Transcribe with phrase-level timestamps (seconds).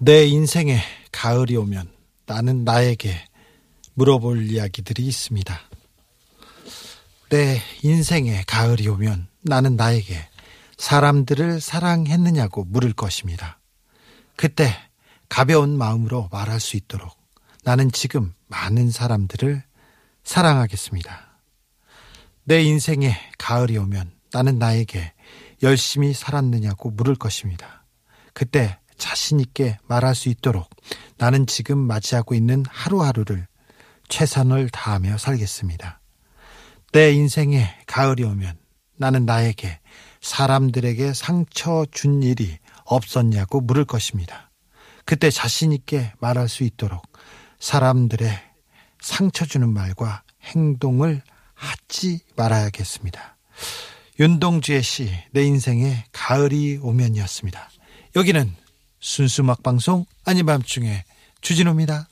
[0.00, 0.80] 내 인생에
[1.10, 1.90] 가을이 오면
[2.26, 3.16] 나는 나에게
[3.94, 5.58] 물어볼 이야기들이 있습니다.
[7.30, 10.14] 내 인생에 가을이 오면 나는 나에게
[10.76, 13.58] 사람들을 사랑했느냐고 물을 것입니다.
[14.36, 14.70] 그때
[15.28, 17.18] 가벼운 마음으로 말할 수 있도록
[17.64, 19.64] 나는 지금 많은 사람들을
[20.22, 21.40] 사랑하겠습니다.
[22.44, 25.12] 내 인생에 가을이 오면 나는 나에게
[25.64, 27.84] 열심히 살았느냐고 물을 것입니다.
[28.32, 30.68] 그때 자신있게 말할 수 있도록
[31.16, 33.46] 나는 지금 맞이하고 있는 하루하루를
[34.08, 36.00] 최선을 다하며 살겠습니다.
[36.92, 38.58] 내 인생에 가을이 오면
[38.96, 39.80] 나는 나에게
[40.20, 44.50] 사람들에게 상처 준 일이 없었냐고 물을 것입니다.
[45.04, 47.02] 그때 자신있게 말할 수 있도록
[47.60, 48.30] 사람들의
[49.00, 51.22] 상처 주는 말과 행동을
[51.54, 53.36] 하지 말아야겠습니다.
[54.20, 57.70] 윤동주의 시, 내 인생에 가을이 오면이었습니다.
[58.16, 58.52] 여기는
[59.08, 61.02] 순수 막방송 아닌 밤중에
[61.40, 62.08] 주진우입니다.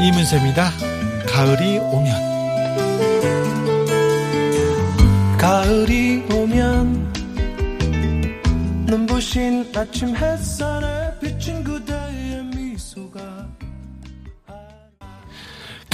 [0.00, 0.70] 이문세입니다.
[1.26, 2.30] 가을이 오면
[5.38, 7.12] 가을이 오면
[8.86, 11.19] 눈부신 아침 햇살에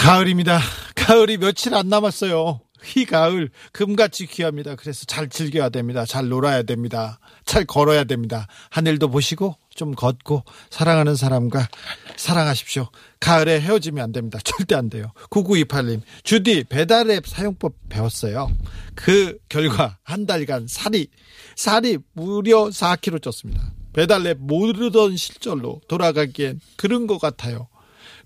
[0.06, 0.60] 가을입니다.
[0.94, 2.60] 가을이 며칠 안 남았어요.
[2.94, 4.76] 이 가을 금같이 귀합니다.
[4.76, 6.06] 그래서 잘 즐겨야 됩니다.
[6.06, 7.18] 잘 놀아야 됩니다.
[7.44, 8.46] 잘 걸어야 됩니다.
[8.70, 11.66] 하늘도 보시고 좀 걷고 사랑하는 사람과
[12.14, 12.88] 사랑하십시오.
[13.18, 14.38] 가을에 헤어지면 안 됩니다.
[14.44, 15.10] 절대 안 돼요.
[15.30, 18.48] 9928님 주디 배달앱 사용법 배웠어요.
[18.94, 21.08] 그 결과 한 달간 살이
[21.56, 23.72] 살이 무려 4kg 쪘습니다.
[23.92, 27.66] 배달앱 모르던 실절로 돌아가기엔 그런 것 같아요.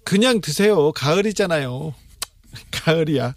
[0.05, 0.93] 그냥 드세요.
[0.93, 1.95] 가을이잖아요.
[2.73, 3.35] 가을이야.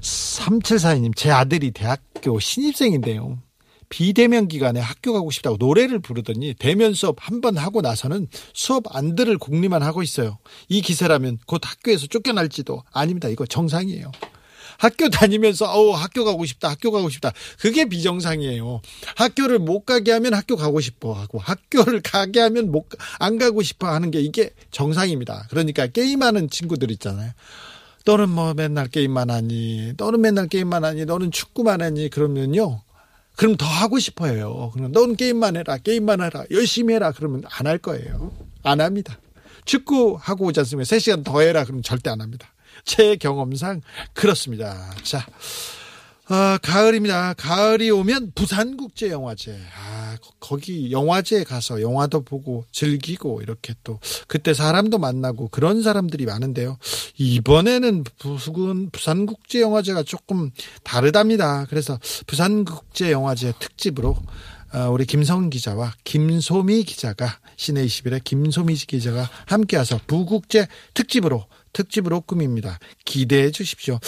[0.00, 3.38] 3742님, 제 아들이 대학교 신입생인데요.
[3.88, 9.14] 비대면 기간에 학교 가고 싶다고 노래를 부르더니 대면 수업 한 번 하고 나서는 수업 안
[9.14, 10.38] 들을 공리만 하고 있어요.
[10.68, 13.28] 이 기세라면 곧 학교에서 쫓겨날지도 아닙니다.
[13.28, 14.10] 이거 정상이에요.
[14.82, 17.32] 학교 다니면서 어우 학교 가고 싶다 학교 가고 싶다.
[17.60, 18.80] 그게 비정상이에요.
[19.16, 22.88] 학교를 못 가게 하면 학교 가고 싶어 하고 학교를 가게 하면 못
[23.20, 25.46] 안 가고 싶어 하는 게 이게 정상입니다.
[25.50, 27.30] 그러니까 게임하는 친구들 있잖아요
[28.04, 29.92] 너는 뭐 맨날 게임만 하니?
[29.96, 31.04] 너는 맨날 게임만 하니?
[31.04, 32.10] 너는 축구만 하니?
[32.10, 32.82] 그러면요.
[33.36, 34.72] 그럼 더 하고 싶어요.
[34.74, 37.12] 그럼 너는 게임만 해라 게임만 해라 열심히 해라.
[37.12, 38.32] 그러면 안 할 거예요.
[38.64, 39.18] 안 합니다.
[39.64, 40.84] 축구 하고 오지 않습니까?
[40.96, 42.52] 3시간 더 해라 그러면 절대 안 합니다
[42.84, 43.80] 제 경험상
[44.12, 44.94] 그렇습니다.
[45.02, 45.26] 자,
[46.28, 47.34] 어, 가을입니다.
[47.34, 49.58] 가을이 오면 부산국제영화제.
[49.76, 53.98] 아, 거기 영화제에 가서 영화도 보고 즐기고 이렇게 또
[54.28, 56.78] 그때 사람도 만나고 그런 사람들이 많은데요.
[57.18, 60.50] 이번에는 부근 부산국제영화제가 조금
[60.84, 61.66] 다르답니다.
[61.68, 64.16] 그래서 부산국제영화제 특집으로
[64.74, 72.20] 어, 우리 김성 기자와 김소미 기자가 시내 21의 김소미 기자가 함께 와서 부국제 특집으로 특집으로
[72.22, 72.78] 꾸밉니다.
[73.04, 73.98] 기대해 주십시오.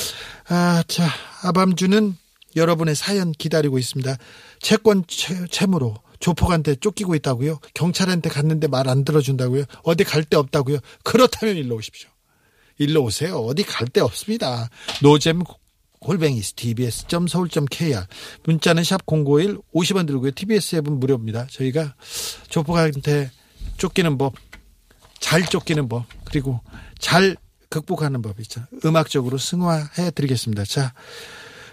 [0.48, 1.08] 아, 자,
[1.42, 2.16] 아밤주는
[2.56, 4.16] 여러분의 사연 기다리고 있습니다.
[4.60, 7.58] 채권 채, 채무로 조폭한테 쫓기고 있다고요?
[7.74, 9.64] 경찰한테 갔는데 말 안 들어준다고요?
[9.82, 10.78] 어디 갈 데 없다고요?
[11.02, 12.08] 그렇다면 일로 오십시오.
[12.78, 13.36] 일로 오세요.
[13.38, 14.68] 어디 갈 데 없습니다.
[15.02, 15.42] 노잼
[16.00, 18.06] 골뱅이 tbs.서울.kr
[18.44, 20.32] 문자는 샵 051, 50원 들고요.
[20.32, 21.46] tbs 앱은 무료입니다.
[21.50, 21.94] 저희가
[22.48, 23.30] 조폭한테
[23.78, 24.34] 쫓기는 법,
[25.18, 26.60] 잘 쫓기는 법, 그리고
[26.98, 27.36] 잘
[27.74, 28.62] 극복하는 법 있죠.
[28.84, 30.64] 음악적으로 승화해 드리겠습니다.
[30.64, 30.92] 자,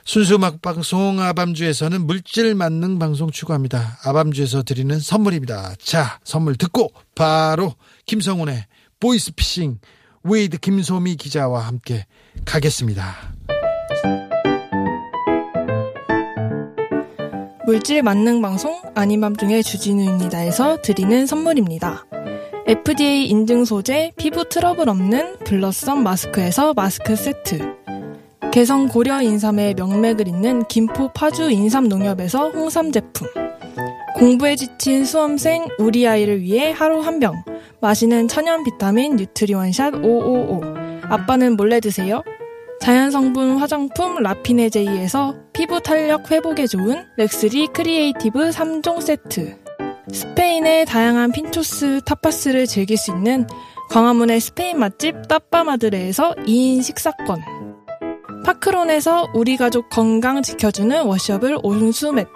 [0.03, 3.99] 순수 음악 방송 아밤주에서는 물질 만능 방송 추구합니다.
[4.03, 5.75] 아밤주에서 드리는 선물입니다.
[5.79, 7.75] 자, 선물 듣고 바로
[8.07, 8.65] 김성훈의
[8.99, 9.79] 보이스 피싱
[10.23, 12.05] 웨이드 김소미 기자와 함께
[12.45, 13.15] 가겠습니다.
[17.67, 22.05] 물질 만능 방송 아닌 밤중에 주진우입니다에서 드리는 선물입니다.
[22.71, 27.59] FDA 인증 소재 피부 트러블 없는 블러썸 마스크에서 마스크 세트.
[28.53, 33.27] 개성 고려 인삼의 명맥을 잇는 김포 파주 인삼 농협에서 홍삼 제품.
[34.15, 37.43] 공부에 지친 수험생 우리 아이를 위해 하루 한 병.
[37.81, 40.63] 마시는 천연 비타민 뉴트리원샷 555.
[41.09, 42.23] 아빠는 몰래 드세요.
[42.79, 49.70] 자연 성분 화장품 라피네 제이에서 피부 탄력 회복에 좋은 렉스리 크리에이티브 3종 세트.
[50.09, 53.45] 스페인의 다양한 핀초스 타파스를 즐길 수 있는
[53.89, 57.41] 광화문의 스페인 맛집 따빠마드레에서 2인 식사권.
[58.45, 62.29] 파크론에서 우리 가족 건강 지켜주는 washable 온수 매트.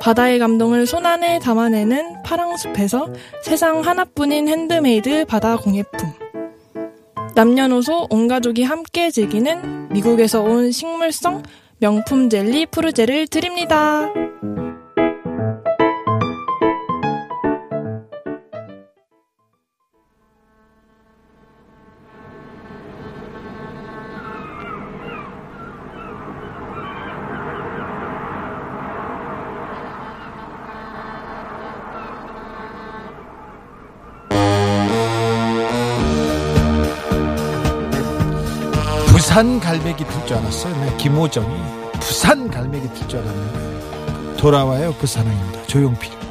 [0.00, 3.08] 바다의 감동을 손안에 담아내는 파랑숲에서
[3.42, 6.12] 세상 하나뿐인 핸드메이드 바다 공예품.
[7.34, 11.42] 남녀노소 온 가족이 함께 즐기는 미국에서 온 식물성
[11.78, 14.12] 명품 젤리 푸르제를 드립니다.
[39.32, 40.76] 부산 갈매기 들 줄 알았어요.
[40.84, 41.56] 네, 김호정이
[41.94, 45.62] 부산 갈매기 들 줄 알았는데 돌아와요 부산항입니다.
[45.68, 46.21] 조용필.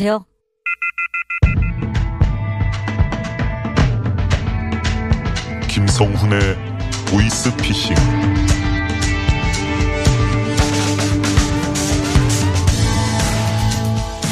[0.00, 0.24] 여보세요?
[5.68, 6.40] 김성훈의
[7.10, 7.94] 보이스 피싱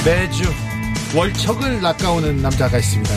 [0.04, 0.42] 매주
[1.14, 3.10] 월척을 낚아오는 남자가 있습니다.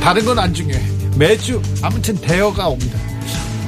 [0.00, 0.80] 다른 건 안 중요해.
[1.16, 2.98] 매주 아무튼 대어가 옵니다.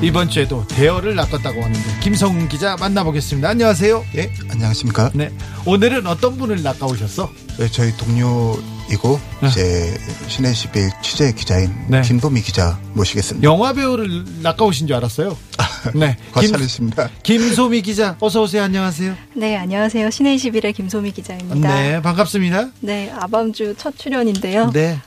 [0.00, 3.48] 이번 주에도 대어를 낚았다고 하는데 김성훈 기자 만나보겠습니다.
[3.48, 4.04] 안녕하세요.
[4.16, 5.10] 예, 안녕하십니까?
[5.14, 5.30] 네,
[5.64, 7.30] 오늘은 어떤 분을 낚아오셨어?
[7.58, 9.48] 네, 저희 동료이고 네.
[9.48, 12.00] 이제 신의 11 취재 기자인 네.
[12.00, 13.44] 김도미 기자 모시겠습니다.
[13.46, 15.36] 영화 배우를 낚아오신 줄 알았어요.
[15.94, 17.10] 네, 김, 과찬했습니다.
[17.22, 18.62] 김소미 기자 어서 오세요.
[18.62, 19.14] 안녕하세요.
[19.34, 20.10] 네, 안녕하세요.
[20.10, 21.74] 신의 21의 김소미 기자입니다.
[21.74, 22.70] 네, 반갑습니다.
[22.80, 24.70] 네, 아밤주 첫 출연인데요.
[24.70, 24.98] 네,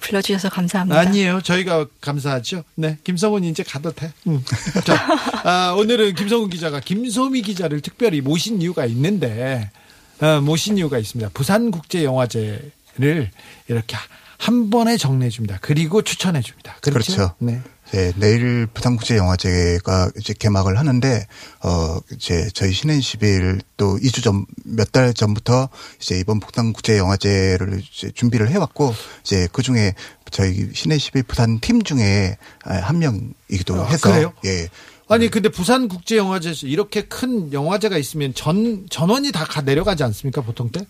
[0.00, 0.98] 불러주셔서 감사합니다.
[0.98, 1.40] 아니에요.
[1.42, 2.64] 저희가 감사하죠.
[2.74, 4.12] 네, 김성훈 이제 가도 돼.
[4.26, 4.42] 음.
[4.84, 5.06] 자,
[5.44, 9.81] 아, 오늘은 김성훈 기자가 김소미 기자를 특별히 모신 이유가 있는데 어,
[10.42, 11.30] 모신 이유가 있습니다.
[11.34, 13.30] 부산국제영화제를
[13.68, 13.96] 이렇게
[14.38, 15.58] 한 번에 정리해 줍니다.
[15.60, 16.76] 그리고 추천해 줍니다.
[16.80, 17.12] 그렇죠?
[17.14, 17.34] 그렇죠.
[17.38, 17.60] 네.
[17.92, 21.26] 네, 내일 부산국제영화제가 이제 개막을 하는데
[21.62, 25.68] 어 이제 저희 11또 2주 전 몇 달 전부터
[26.00, 29.94] 이제 이번 부산국제영화제를 이제 준비를 해왔고 이제 그 중에
[30.30, 34.32] 저희 11 부산 팀 중에 한 명이기도 아, 해서 그래요?
[34.46, 34.68] 예.
[35.12, 40.70] 아니 근데 부산 국제 영화제에서 이렇게 큰 영화제가 있으면 전 전원이 다가 내려가지 않습니까 보통
[40.70, 40.86] 때?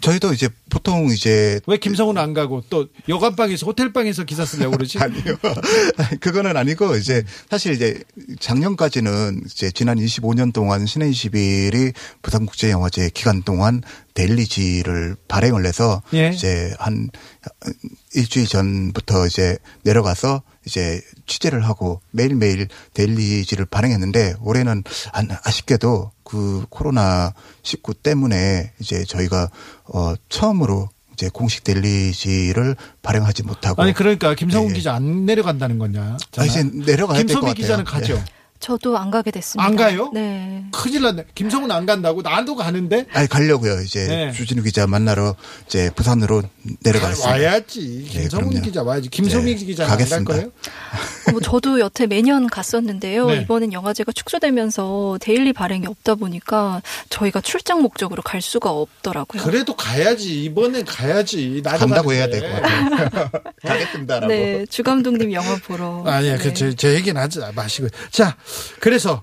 [0.00, 4.98] 저희도 이제 보통 이제 왜 김성훈 안 가고 또 여관방에서 호텔방에서 기사 쓰려고 그러지?
[5.02, 5.36] 아니요.
[6.20, 8.02] 그거는 아니고 이제 사실 이제
[8.40, 13.82] 작년까지는 이제 지난 25년 동안 신의 21이 부산국제영화제 기간 동안
[14.14, 16.28] 데일리지를 발행을 해서 예.
[16.30, 17.08] 이제 한
[18.14, 24.82] 일주일 전부터 이제 내려가서 이제 취재를 하고 매일매일 데일리지를 발행했는데 올해는
[25.12, 29.50] 안- 아쉽게도 그 코로나 19 때문에 이제 저희가
[29.86, 34.76] 어 처음으로 이제 공식 데일리지를 발행하지 못하고 아니 그러니까 김성훈 예, 예.
[34.76, 36.16] 기자 안 내려간다는 거냐?
[36.36, 37.54] 아, 이제 내려가야 될것 김소미 같아요.
[37.54, 38.14] 기자는 가죠.
[38.14, 38.24] 예.
[38.60, 39.66] 저도 안 가게 됐습니다.
[39.66, 40.10] 안 가요?
[40.12, 40.64] 네.
[40.70, 41.24] 큰일 났네.
[41.34, 43.80] 김성훈 안 간다고 나도 가는데 아니 가려고요.
[43.80, 44.32] 이제 네.
[44.32, 45.34] 주진우 기자 만나러
[45.66, 46.42] 이제 부산으로
[46.84, 47.30] 내려가겠습니다.
[47.30, 48.04] 와야지.
[48.06, 48.64] 예, 김성훈 그럼요.
[48.64, 49.08] 기자 와야지.
[49.08, 50.32] 김소미 네, 기자 가겠습니다.
[50.34, 50.46] 거예요?
[50.48, 53.28] 어, 뭐 저도 여태 매년 갔었는데요.
[53.30, 53.40] 네.
[53.40, 59.42] 이번엔 영화제가 축소되면서 데일리 발행이 없다 보니까 저희가 출장 목적으로 갈 수가 없더라고요.
[59.42, 60.44] 그래도 가야지.
[60.44, 61.62] 이번엔 가야지.
[61.64, 62.12] 나도 간다고.
[62.12, 63.30] 해야 될것 같아요.
[63.62, 64.26] 가겠습니다라고.
[64.26, 66.04] 네, 주 감독님 영화 보러.
[66.04, 66.42] 아니야, 네.
[66.42, 67.88] 그, 제, 제 얘기는 하지 마시고.
[68.10, 68.36] 자,
[68.80, 69.22] 그래서,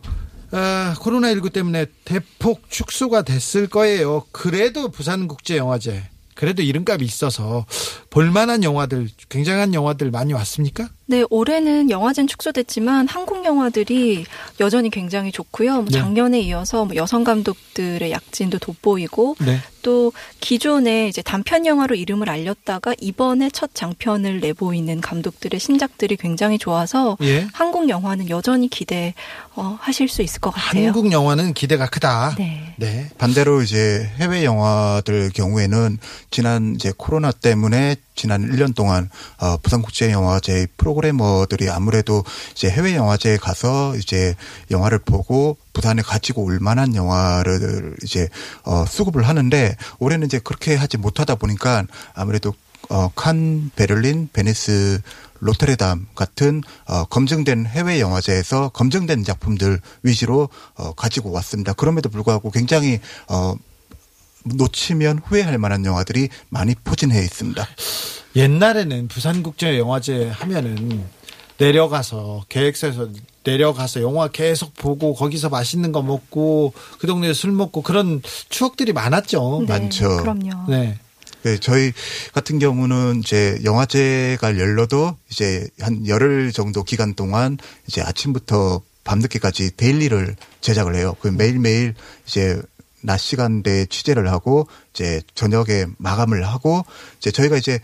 [0.51, 4.25] 아, 코로나19 때문에 대폭 축소가 됐을 거예요.
[4.31, 7.65] 그래도 부산국제영화제, 그래도 이름값이 있어서
[8.09, 10.89] 볼만한 영화들, 굉장한 영화들 많이 왔습니까?
[11.09, 14.25] 네, 올해는 영화제는 축소됐지만 한국 영화들이
[14.59, 15.73] 여전히 굉장히 좋고요.
[15.75, 15.97] 뭐 네.
[15.99, 19.61] 작년에 이어서 뭐 여성 감독들의 약진도 돋보이고 네.
[19.81, 20.11] 또
[20.41, 27.47] 기존에 이제 단편 영화로 이름을 알렸다가 이번에 첫 장편을 내보이는 감독들의 신작들이 굉장히 좋아서 예.
[27.53, 29.13] 한국 영화는 여전히 기대
[29.55, 30.87] 어, 하실 수 있을 것 같아요.
[30.87, 32.35] 한국 영화는 기대가 크다.
[32.37, 32.73] 네.
[32.75, 33.09] 네.
[33.17, 35.99] 반대로 이제 해외 영화들 경우에는
[36.31, 39.09] 지난 이제 코로나 때문에 지난 1년 동안
[39.39, 44.35] 어 부산국제영화제 프로그래머들이 아무래도 이제 해외 영화제에 가서 이제
[44.71, 48.27] 영화를 보고 부산에 가지고 올 만한 영화를 이제
[48.65, 52.53] 어 수급을 하는데 올해는 이제 그렇게 하지 못하다 보니까 아무래도
[52.89, 55.01] 어 칸 베를린 베니스
[55.39, 61.73] 로테르담 같은 어 검증된 해외 영화제에서 검증된 작품들 위주로 어 가지고 왔습니다.
[61.73, 63.55] 그럼에도 불구하고 굉장히 어
[64.55, 67.67] 놓치면 후회할 만한 영화들이 많이 포진해 있습니다.
[68.35, 71.05] 옛날에는 부산국제영화제 하면은
[71.57, 73.09] 내려가서 계획서에서
[73.43, 79.65] 내려가서 영화 계속 보고 거기서 맛있는 거 먹고 그 동네에 술 먹고 그런 추억들이 많았죠.
[79.67, 80.17] 네, 많죠.
[80.17, 80.69] 그럼요.
[80.69, 80.99] 네.
[81.43, 81.93] 네, 저희
[82.33, 90.35] 같은 경우는 이제 영화제가 열려도 이제 한 열흘 정도 기간 동안 이제 아침부터 밤늦게까지 데일리를
[90.59, 91.15] 제작을 해요.
[91.21, 91.93] 그 매일매일
[92.25, 92.61] 이제
[93.01, 96.83] 낮 시간대에 취재를 하고 이제 저녁에 마감을 하고
[97.17, 97.79] 이제 저희가 이제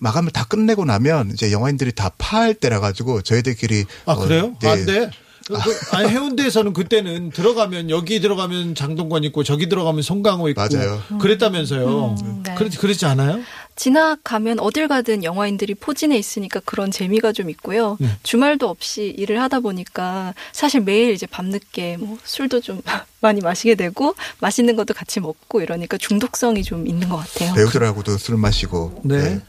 [0.00, 4.54] 마감을 다 끝내고 나면 이제 영화인들이 다 파할 때라 가지고 저희들끼리 아 어, 그래요?
[4.60, 4.68] 네.
[4.68, 5.10] 안 돼.
[5.46, 11.00] 그, 아니 해운대에서는 그때는 들어가면 여기 들어가면 장동건 있고 저기 들어가면 송강호 있고 맞아요.
[11.20, 12.16] 그랬다면서요.
[12.20, 12.54] 음, 네.
[12.56, 13.40] 그렇지 그렇지 않아요?
[13.76, 17.96] 지나가면 어딜 가든 영화인들이 포진해 있으니까 그런 재미가 좀 있고요.
[18.00, 18.08] 네.
[18.22, 22.80] 주말도 없이 일을 하다 보니까 사실 매일 이제 밤늦게 뭐 술도 좀
[23.20, 27.54] 많이 마시게 되고 맛있는 것도 같이 먹고 이러니까 중독성이 좀 있는 것 같아요.
[27.54, 29.40] 배우들하고도 술 마시고 네.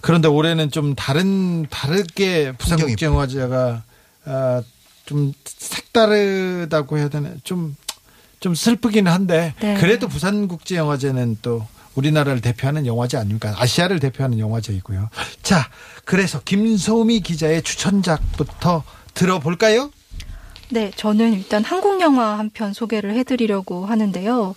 [0.00, 3.82] 그런데 올해는 좀 다른 다르게 부산국제영화제가
[4.24, 4.62] 아,
[5.06, 9.76] 좀 색다르다고 해야 되나 좀좀 슬프기는 한데 네.
[9.80, 13.54] 그래도 부산국제영화제는 또 우리나라를 대표하는 영화제 아닙니까?
[13.58, 15.10] 아시아를 대표하는 영화제이고요.
[15.42, 15.68] 자,
[16.04, 19.90] 그래서 김소미 기자의 추천작부터 들어볼까요?
[20.70, 24.54] 네, 저는 일단 한국 영화 한 편 소개를 해드리려고 하는데요.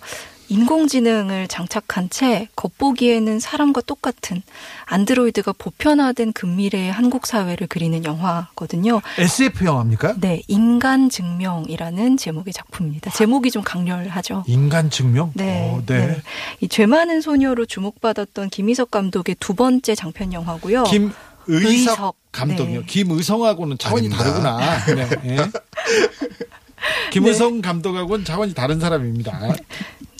[0.54, 4.40] 인공지능을 장착한 채 겉보기에는 사람과 똑같은
[4.86, 9.00] 안드로이드가 보편화된 근미래의 한국 사회를 그리는 영화거든요.
[9.18, 10.14] SF 영화입니까?
[10.20, 13.10] 네, 인간 증명이라는 제목의 작품입니다.
[13.10, 14.44] 제목이 좀 강렬하죠.
[14.46, 15.32] 인간 증명?
[15.34, 16.06] 네, 어, 네.
[16.06, 16.22] 네.
[16.60, 20.84] 이죄 많은 소녀로 주목받았던 김희석 감독의 두 번째 장편 영화고요.
[20.84, 21.10] 김
[21.48, 22.16] 의석 의석.
[22.30, 22.80] 감독이요.
[22.80, 22.86] 네.
[22.86, 24.08] 김의성하고는 차원이.
[24.08, 24.60] 다르구나.
[25.24, 25.36] 네.
[27.06, 27.10] 예.
[27.10, 29.38] 김의성 감독하고는 차원이 다른 사람입니다.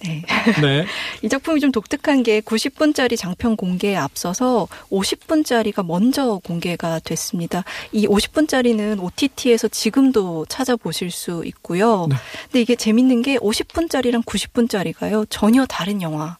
[0.04, 0.22] 네.
[0.60, 0.86] 네.
[1.22, 7.64] 이 작품이 좀 독특한 게 90분짜리 장편 공개에 앞서서 50분짜리가 먼저 공개가 됐습니다.
[7.92, 12.06] 이 50분짜리는 OTT에서 지금도 찾아보실 수 있고요.
[12.08, 12.16] 네.
[12.44, 15.26] 근데 이게 재밌는 게 50분짜리랑 90분짜리가요.
[15.30, 16.36] 전혀 다른 영화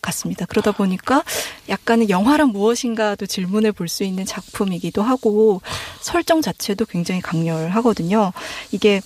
[0.00, 0.46] 같습니다.
[0.46, 1.22] 그러다 보니까
[1.68, 5.62] 약간은 영화란 무엇인가도 질문을 볼수 있는 작품이기도 하고
[6.00, 8.32] 설정 자체도 굉장히 강렬하거든요.
[8.72, 9.00] 이게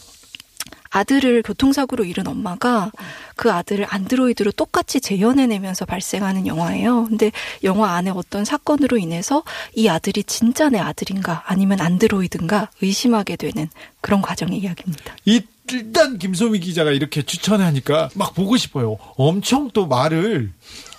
[0.97, 2.91] 아들을 교통사고로 잃은 엄마가
[3.37, 7.05] 그 아들을 안드로이드로 똑같이 재현해내면서 발생하는 영화예요.
[7.05, 7.33] 근데
[7.65, 9.43] 영화 안에 어떤 사건으로 인해서
[9.75, 13.69] 이 아들이 진짜 내 아들인가 아니면 안드로이드인가 의심하게 되는
[14.01, 15.17] 그런 과정의 이야기입니다.
[15.27, 18.99] 이 일단 김소미 기자가 이렇게 추천하니까 막 보고 싶어요.
[19.17, 20.53] 엄청 또 말을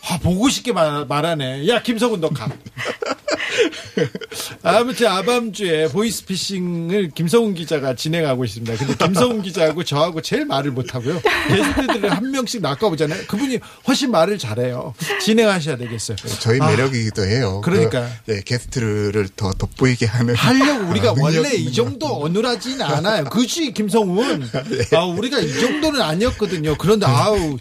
[0.09, 1.67] 아, 보고 싶게 말, 말하네.
[1.69, 2.47] 야 김성훈 너 가.
[4.63, 8.75] 아무튼 아밤주에 보이스피싱을 김성훈 기자가 진행하고 있습니다.
[8.75, 11.21] 근데 김성훈 기자하고 저하고 제일 말을 못하고요.
[11.47, 13.23] 게스트들을 한 명씩 낚아보잖아요.
[13.27, 14.93] 그분이 훨씬 말을 잘해요.
[15.21, 16.17] 진행하셔야 되겠어요.
[16.39, 17.61] 저희 아, 매력이기도 해요.
[17.63, 18.09] 그러니까.
[18.25, 23.25] 그, 네, 게스트를 더 돋보이게 하는 하려고 우리가 아, 원래 이 정도 어눌하진 않아요.
[23.25, 24.47] 그지 김성훈.
[24.93, 26.75] 아 우리가 이 정도는 아니었거든요.
[26.77, 27.57] 그런데 아우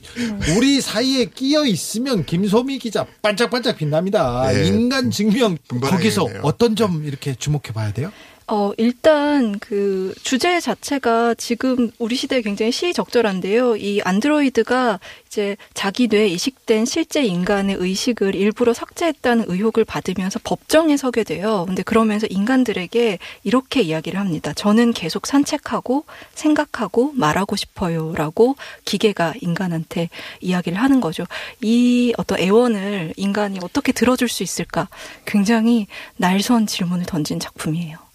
[0.56, 4.50] 우리 사이에 끼어 있으면 김소미 기자 반짝반짝 빛납니다.
[4.52, 4.66] 네.
[4.66, 6.25] 인간 증명 거기서.
[6.42, 8.12] 어떤 점 이렇게 주목해 봐야 돼요?
[8.48, 13.74] 어, 일단 그 주제 자체가 지금 우리 시대에 굉장히 시의적절한데요.
[13.74, 21.24] 이 안드로이드가 이제 자기 뇌에 이식된 실제 인간의 의식을 일부러 삭제했다는 의혹을 받으면서 법정에 서게
[21.24, 21.64] 돼요.
[21.66, 24.52] 근데 그러면서 인간들에게 이렇게 이야기를 합니다.
[24.52, 30.08] 저는 계속 산책하고 생각하고 말하고 싶어요라고 기계가 인간한테
[30.40, 31.24] 이야기를 하는 거죠.
[31.62, 34.88] 이 어떤 애원을 인간이 어떻게 들어줄 수 있을까?
[35.24, 38.05] 굉장히 날선 질문을 던진 작품이에요.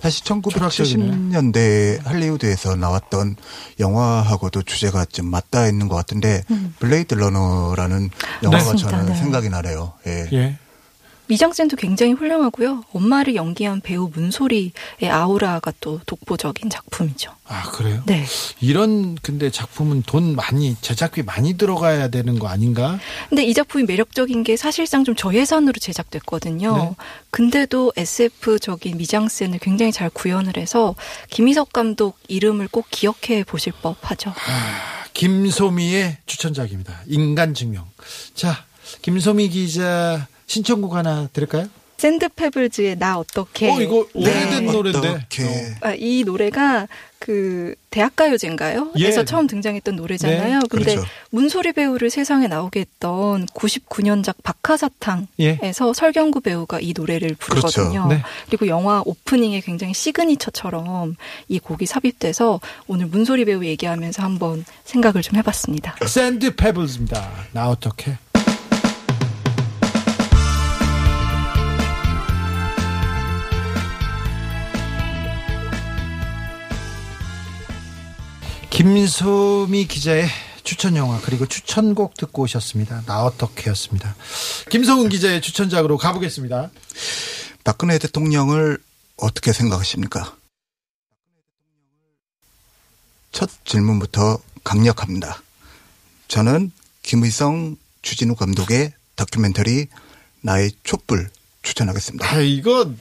[0.00, 3.36] 사실 1970년대 할리우드에서 나왔던
[3.78, 6.42] 영화하고도 주제가 좀 맞닿아 있는 것 같은데
[6.80, 8.10] 블레이드 러너라는
[8.42, 8.90] 영화가 맞습니다.
[8.90, 9.14] 저는 네.
[9.14, 9.92] 생각이 나네요.
[10.08, 10.28] 예.
[10.32, 10.58] 예.
[11.32, 12.84] 미장센도 굉장히 훌륭하고요.
[12.92, 14.72] 엄마를 연기한 배우 문소리의
[15.10, 17.32] 아우라가 또 독보적인 작품이죠.
[17.46, 18.02] 아 그래요?
[18.04, 18.22] 네.
[18.60, 22.98] 이런 근데 작품은 돈 많이 제작비 많이 들어가야 되는 거 아닌가?
[23.30, 26.76] 근데 이 작품이 매력적인 게 사실상 좀 저예산으로 제작됐거든요.
[26.76, 26.96] 네.
[27.30, 30.94] 근데도 SF적인 미장센을 굉장히 잘 구현을 해서
[31.30, 34.34] 김희석 감독 이름을 꼭 기억해 보실 법하죠.
[35.14, 37.00] 김소미의 추천작입니다.
[37.06, 37.86] 인간 증명.
[38.34, 38.66] 자,
[39.00, 41.66] 김소미 기자 신청곡 하나 들을까요?
[41.96, 44.72] 샌드페블즈의 나 어떻게 어, 이거 오래된 네.
[44.72, 45.08] 노래인데.
[45.08, 45.18] 어.
[45.80, 48.90] 아, 이 노래가 그 대학가요제인가요?
[48.98, 49.06] 예.
[49.06, 50.58] 에서 처음 등장했던 노래잖아요.
[50.58, 51.08] 네, 근데 그렇죠.
[51.30, 55.72] 문소리 배우를 세상에 나오게 했던 99년작 박하사탕에서 예.
[55.72, 58.02] 설경구 배우가 이 노래를 부르거든요.
[58.02, 58.08] 그렇죠.
[58.08, 58.22] 네.
[58.46, 61.16] 그리고 영화 오프닝에 굉장히 시그니처처럼
[61.48, 65.96] 이 곡이 삽입돼서 오늘 문소리 배우 얘기하면서 한번 생각을 좀 해봤습니다.
[66.06, 67.30] 샌드 페블즈입니다.
[67.52, 68.18] 나 어떻게?
[78.72, 80.26] 김소미 기자의
[80.64, 83.02] 추천 영화 그리고 추천곡 듣고 오셨습니다.
[83.04, 84.16] 나 어떻게였습니다.
[84.70, 86.70] 김성훈 기자의 추천작으로 가보겠습니다.
[87.64, 88.78] 박근혜 대통령을
[89.16, 90.34] 어떻게 생각하십니까?
[93.30, 95.42] 첫 질문부터 강력합니다.
[96.28, 99.88] 저는 김의성 주진우 감독의 다큐멘터리
[100.40, 101.28] 나의 촛불
[101.60, 102.26] 추천하겠습니다.
[102.26, 102.98] 아 이건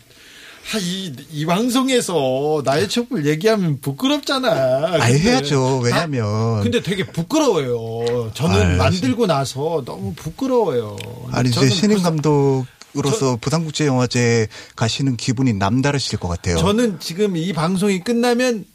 [0.73, 4.91] 아, 이, 이 방송에서 나의 촛불 얘기하면 부끄럽잖아.
[4.99, 5.79] 근데- 해야죠.
[5.83, 8.31] 왜냐면 아, 근데 되게 부끄러워요.
[8.33, 10.97] 저는 아유, 만들고 나서 너무 부끄러워요.
[11.31, 12.65] 아니 이제 신인 그- 감독
[12.97, 16.57] 으로서 부산국제영화제 가시는 기분이 남다르실 것 같아요.
[16.57, 18.65] 저는 지금 이 방송이 끝나면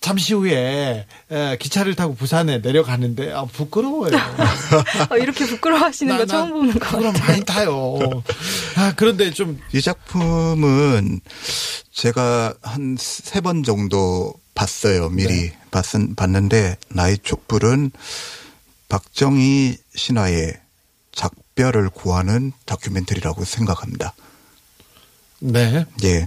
[0.00, 4.12] 잠시 후에 에, 기차를 타고 부산에 내려가는데 아, 부끄러워요.
[4.16, 7.28] 아, 이렇게 부끄러워하시는 거 나- 처음 나 보는 것 부끄러움 같아요.
[7.28, 7.98] 많이 타요.
[8.76, 11.20] 아 그런데 좀 이 작품은
[11.92, 15.08] 제가 한 세 번 정도 봤어요.
[15.10, 15.58] 미리 네.
[15.70, 17.90] 봤은, 봤는데 나의 촛불은
[18.88, 20.54] 박정희 신화의
[21.12, 24.14] 작별을 구하는 다큐멘터리라고 생각합니다.
[25.40, 25.84] 네.
[26.04, 26.26] 예.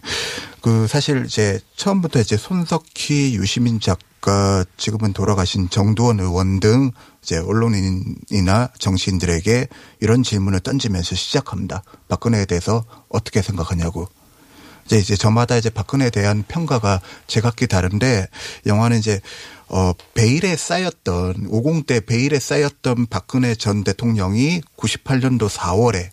[0.61, 6.91] 그 사실 이제 처음부터 이제 손석희, 유시민 작가, 지금은 돌아가신 정두원 의원 등
[7.23, 9.67] 이제 언론인이나 정치인들에게
[9.99, 11.83] 이런 질문을 던지면서 시작합니다.
[12.07, 14.07] 박근혜에 대해서 어떻게 생각하냐고.
[14.85, 18.27] 이제 이제 저마다 이제 박근혜에 대한 평가가 제각기 다른데
[18.65, 19.19] 영화는 이제
[19.67, 26.09] 어 베일에 쌓였던 50대 베일에 쌓였던 박근혜 전 대통령이 98년도 4월에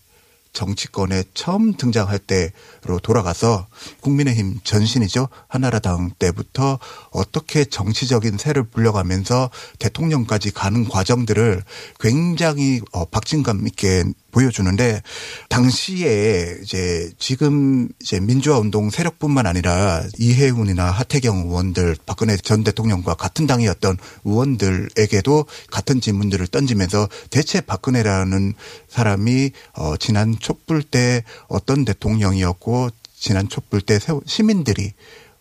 [0.59, 3.69] 정치권에 처음 등장할 때로 돌아가서
[4.01, 5.29] 국민의힘 전신이죠.
[5.47, 6.81] 한나라당 때부터
[7.13, 11.63] 어떻게 정치적인 새를 불려가면서 대통령까지 가는 과정들을
[12.01, 14.03] 굉장히 어, 박진감 있게
[14.39, 15.03] 보여주는데
[15.49, 23.49] 당시에 이제 지금 이제 민주화 운동 세력뿐만 아니라 이해훈이나 하태경 의원들 박근혜 전 대통령과 같은
[23.49, 28.55] 당이었던 의원들에게도 같은 질문들을 던지면서 대체 박근혜라는
[28.89, 34.93] 사람이 어 지난 촛불 때 어떤 대통령이었고 지난 촛불 때 시민들이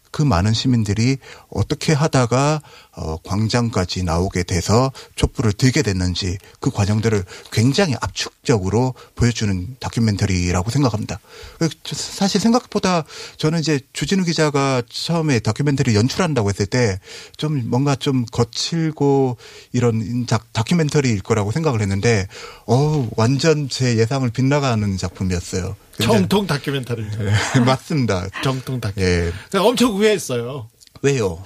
[0.09, 1.17] 그 많은 시민들이
[1.49, 10.69] 어떻게 하다가 어 광장까지 나오게 돼서 촛불을 들게 됐는지 그 과정들을 굉장히 압축적으로 보여주는 다큐멘터리라고
[10.71, 11.19] 생각합니다.
[11.59, 13.03] 그 사실 생각보다
[13.37, 16.99] 저는 이제 주진우 기자가 처음에 다큐멘터리 연출한다고 했을 때
[17.37, 19.37] 좀 뭔가 좀 거칠고
[19.73, 22.27] 이런 작- 다큐멘터리일 거라고 생각을 했는데
[22.65, 25.75] 어 완전 제 예상을 빗나가는 작품이었어요.
[26.01, 27.23] 정통 다큐멘터리입니다.
[27.55, 28.27] 네, 맞습니다.
[28.43, 29.01] 정통 다큐.
[29.01, 29.31] 예.
[29.55, 30.69] 엄청 후회했어요.
[31.01, 31.41] 왜요?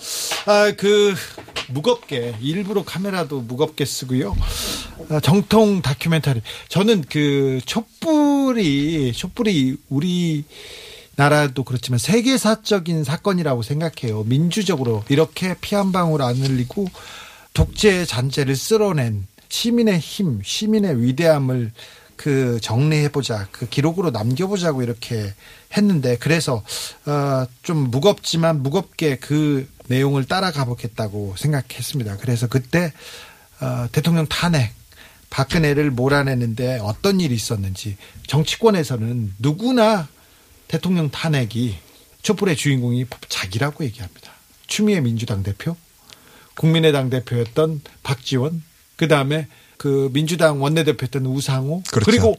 [0.45, 1.13] 아, 그,
[1.69, 4.35] 무겁게, 일부러 카메라도 무겁게 쓰고요.
[5.09, 6.41] 아, 정통 다큐멘터리.
[6.69, 10.43] 저는 그, 촛불이, 촛불이 우리,
[11.15, 14.23] 나라도 그렇지만 세계사적인 사건이라고 생각해요.
[14.23, 16.87] 민주적으로 이렇게 피 한 방울 안 흘리고
[17.53, 21.73] 독재 잔재를 쓸어낸 시민의 힘, 시민의 위대함을
[22.21, 25.33] 그 정리해보자, 그 기록으로 남겨보자고 이렇게
[25.75, 26.63] 했는데 그래서
[27.07, 32.17] 어, 좀 무겁지만 무겁게 그 내용을 따라가 보겠다고 생각했습니다.
[32.17, 32.93] 그래서 그때
[33.59, 34.71] 어, 대통령 탄핵
[35.31, 40.07] 박근혜를 몰아내는데 어떤 일이 있었는지 정치권에서는 누구나
[40.67, 41.75] 대통령 탄핵이
[42.21, 44.31] 촛불의 주인공이 자기라고 얘기합니다.
[44.67, 45.75] 추미애 민주당 대표,
[46.55, 48.61] 국민의당 대표였던 박지원,
[48.95, 49.47] 그 다음에
[49.81, 52.05] 그 민주당 원내대표였던 우상호, 그렇죠.
[52.05, 52.37] 그리고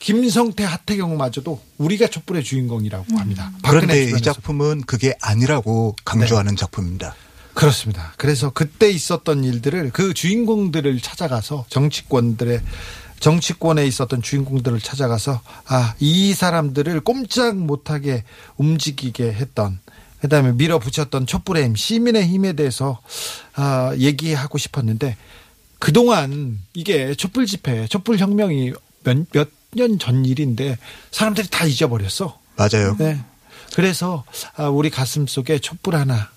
[0.00, 3.52] 김성태, 하태경마저도 우리가 촛불의 주인공이라고 합니다.
[3.62, 4.32] 박근혜 그런데 이 주변에서.
[4.32, 7.14] 작품은 그게 아니라고 강조하는 작품입니다.
[7.54, 8.12] 그렇습니다.
[8.16, 12.60] 그래서 그때 있었던 일들을 그 주인공들을 찾아가서 정치권들의
[13.20, 18.24] 정치권에 있었던 주인공들을 찾아가서 아, 이 사람들을 꼼짝 못하게
[18.56, 19.78] 움직이게 했던
[20.20, 23.00] 그다음에 밀어붙였던 촛불의 힘, 시민의 힘에 대해서
[23.54, 25.16] 아, 얘기하고 싶었는데
[25.78, 28.72] 그동안 이게 촛불 집회, 촛불 혁명이
[29.04, 30.78] 몇 년 전 일인데
[31.10, 32.40] 사람들이 다 잊어버렸어.
[32.56, 32.96] 맞아요.
[32.98, 33.20] 네.
[33.74, 34.24] 그래서
[34.56, 36.28] 아, 우리 가슴 속에 촛불 하나 어?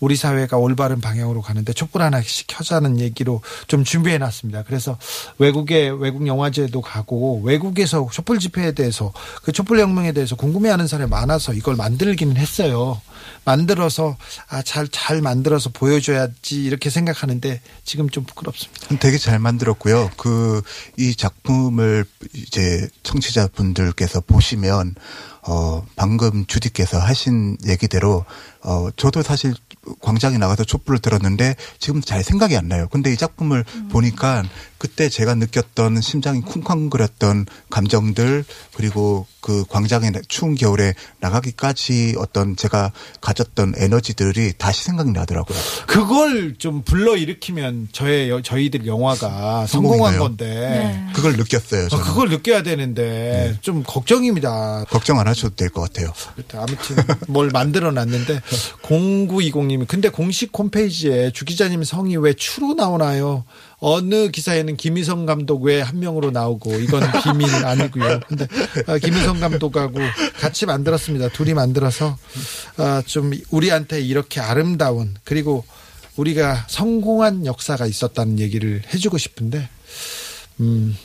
[0.00, 4.64] 우리 사회가 올바른 방향으로 가는데 촛불 하나씩 켜자는 얘기로 좀 준비해 놨습니다.
[4.64, 4.98] 그래서
[5.38, 11.54] 외국에 외국 영화제도 가고 외국에서 촛불 집회에 대해서 그 촛불 혁명에 대해서 궁금해하는 사람이 많아서
[11.54, 13.00] 이걸 만들기는 했어요.
[13.44, 14.16] 만들어서
[14.48, 18.96] 아, 잘, 잘 만들어서 보여줘야지 이렇게 생각하는데 지금 좀 부끄럽습니다.
[18.98, 20.10] 되게 잘 만들었고요.
[20.16, 20.62] 그
[20.96, 24.94] 이 작품을 이제 청취자분들께서 보시면
[25.46, 28.24] 어 방금 주디께서 하신 얘기대로
[28.62, 29.54] 어 저도 사실
[30.00, 32.88] 광장에 나가서 촛불을 들었는데 지금 잘 생각이 안 나요.
[32.90, 34.42] 근데 이 작품을 보니까
[34.78, 43.74] 그때 제가 느꼈던 심장이 쿵쾅거렸던 감정들 그리고 그 광장에 추운 겨울에 나가기까지 어떤 제가 가졌던
[43.76, 45.56] 에너지들이 다시 생각이 나더라고요.
[45.86, 50.18] 그걸 좀 불러 일으키면 저의 여- 저희들 영화가 성공한?
[50.18, 51.86] 건데 그걸 느꼈어요.
[51.86, 52.04] 어, 저는.
[52.04, 54.84] 그걸 느껴야 되는데 좀 걱정입니다.
[54.90, 56.12] 걱정 안 하셔도 될 것 같아요.
[56.54, 56.96] 아무튼
[57.28, 58.40] 뭘 만들어 놨는데
[58.82, 63.44] 0920님이 근데 공식 홈페이지에 주 기자님 성이 왜 추로 나오나요?
[63.78, 68.20] 어느 기사에는 김희성 감독 왜한 명으로 나오고 이건 비밀 아니고요.
[68.26, 68.46] 근데
[68.86, 69.98] 아, 김희성 감독하고
[70.40, 71.28] 같이 만들었습니다.
[71.28, 72.16] 둘이 만들어서
[72.78, 75.64] 아, 좀 우리한테 이렇게 아름다운 그리고
[76.16, 79.68] 우리가 성공한 역사가 있었다는 얘기를 해주고 싶은데
[80.60, 80.96] 음,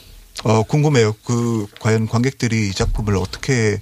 [0.44, 1.14] 어, 궁금해요.
[1.24, 3.80] 그, 과연 관객들이 이 작품을 어떻게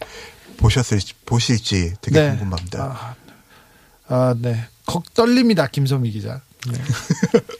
[0.57, 2.31] 보셨을지, 보실지 되게 네.
[2.31, 3.17] 궁금합니다.
[4.09, 4.67] 아, 아, 네.
[4.85, 6.43] 걱 떨립니다, 김소미 기자.
[6.71, 6.79] 네.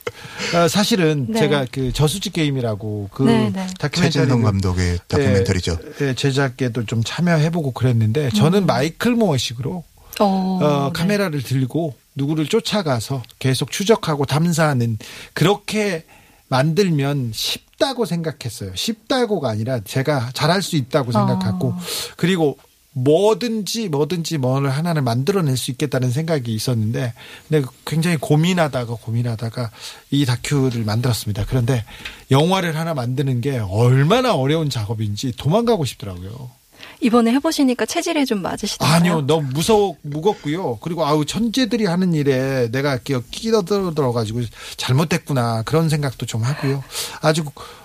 [0.53, 1.39] 아, 사실은 네.
[1.39, 3.67] 제가 그 저수지 게임이라고 그 네, 네.
[3.79, 5.77] 다큐멘터리 최진동 감독의 다큐멘터리죠.
[6.01, 9.83] 예, 제작에도 좀 참여해보고 그랬는데 저는 마이클 모어식으로
[10.19, 10.99] 어, 어, 네.
[10.99, 14.97] 카메라를 들고 누구를 쫓아가서 계속 추적하고 담사하는
[15.33, 16.05] 그렇게
[16.49, 18.71] 만들면 쉽다고 생각했어요.
[18.75, 21.79] 쉽다고가 아니라 제가 잘할 수 있다고 생각하고 어.
[22.17, 22.57] 그리고
[22.93, 27.13] 뭐든지 뭐든지 뭐를 하나를 만들어낼 수 있겠다는 생각이 있었는데
[27.47, 29.71] 근데 굉장히 고민하다가 고민하다가
[30.11, 31.45] 이 다큐를 만들었습니다.
[31.47, 31.85] 그런데
[32.31, 36.51] 영화를 하나 만드는 게 얼마나 어려운 작업인지 도망가고 싶더라고요.
[36.99, 38.95] 이번에 해보시니까 체질에 좀 맞으시던가요?
[38.95, 40.79] 아니요, 너무 무서워, 무겁고요.
[40.81, 44.41] 그리고 아우, 천재들이 하는 일에 내가 이렇게 끼어들어가지고
[44.77, 45.63] 잘못됐구나.
[45.63, 46.83] 그런 생각도 좀 하고요.
[47.21, 47.43] 아주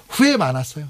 [0.08, 0.88] 후회 많았어요.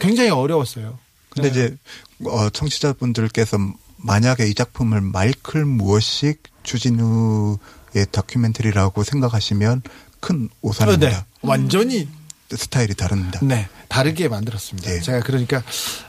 [0.00, 0.98] 굉장히 어려웠어요.
[1.36, 1.66] 근데 네.
[1.66, 1.76] 이제,
[2.24, 3.58] 어, 청취자분들께서
[3.98, 9.82] 만약에 이 작품을 마이클 무어식 주진우의 다큐멘터리라고 생각하시면
[10.20, 11.08] 큰 어, 오산입니다.
[11.10, 11.24] 네.
[11.42, 12.08] 완전히,
[12.50, 13.40] 스타일이 다릅니다.
[13.42, 13.68] 네.
[13.88, 14.90] 다르게 만들었습니다.
[14.90, 15.00] 네.
[15.00, 15.62] 제가 그러니까,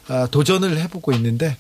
[0.08, 1.58] 아, 도전을 해보고 있는데,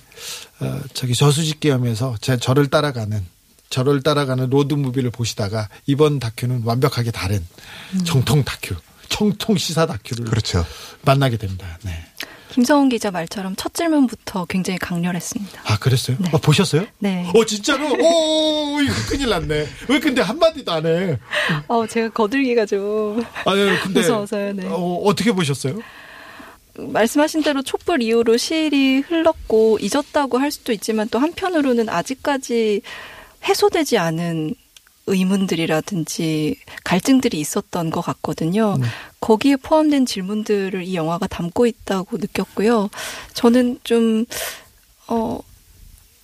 [0.59, 3.25] 어, 저기 저수지 게임에서 제 저를 따라가는,
[3.69, 7.45] 저를 따라가는 로드 무비를 보시다가 이번 다큐는 완벽하게 다른
[8.05, 8.75] 정통 다큐,
[9.09, 10.65] 정통 시사 다큐를 그렇죠.
[11.03, 11.77] 만나게 됩니다.
[11.83, 12.05] 네.
[12.57, 15.61] 김성훈 기자 말처럼 첫 질문부터 굉장히 강렬했습니다.
[15.63, 16.17] 아, 그랬어요?
[16.19, 16.31] 네.
[16.33, 16.87] 아, 보셨어요?
[16.97, 17.31] 네.
[17.31, 17.85] 어, 진짜로?
[17.85, 19.67] 오, 이거 큰일 났네.
[19.87, 21.19] 왜 근데 한 마디도 안 해?
[21.67, 23.99] 어, 제가 거들기가 좀 아니, 근데.
[23.99, 24.65] 무서워서요, 네.
[24.69, 25.79] 어, 어떻게 보셨어요?
[26.79, 32.81] 말씀하신 대로 촛불 이후로 시일이 흘렀고 잊었다고 할 수도 있지만 또 한편으로는 아직까지
[33.47, 34.55] 해소되지 않은
[35.07, 38.77] 의문들이라든지 갈증들이 있었던 것 같거든요.
[38.77, 38.87] 네.
[39.19, 42.89] 거기에 포함된 질문들을 이 영화가 담고 있다고 느꼈고요.
[43.33, 44.25] 저는 좀,
[45.07, 45.39] 어,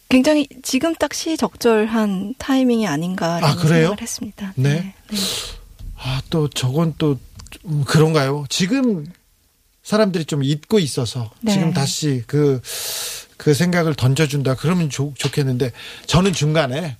[0.09, 3.87] 굉장히 지금 딱 시적절한 타이밍이 아닌가라는 아, 그래요?
[3.87, 4.53] 생각을 했습니다.
[4.55, 4.93] 네.
[5.97, 7.17] 아, 또 저건 또
[7.65, 8.45] 음, 그런가요?
[8.49, 9.05] 지금
[9.83, 11.53] 사람들이 좀 잊고 있어서 네.
[11.53, 12.61] 지금 다시 그,
[13.37, 14.55] 그 생각을 던져준다.
[14.55, 15.71] 그러면 좋, 좋겠는데
[16.05, 16.97] 저는 중간에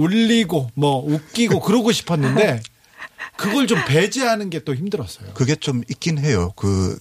[0.00, 2.60] 울리고 뭐 웃기고 그러고 싶었는데
[3.36, 5.32] 그걸 좀 배제하는 게 또 힘들었어요.
[5.34, 6.52] 그게 좀 있긴 해요.
[6.56, 6.98] 그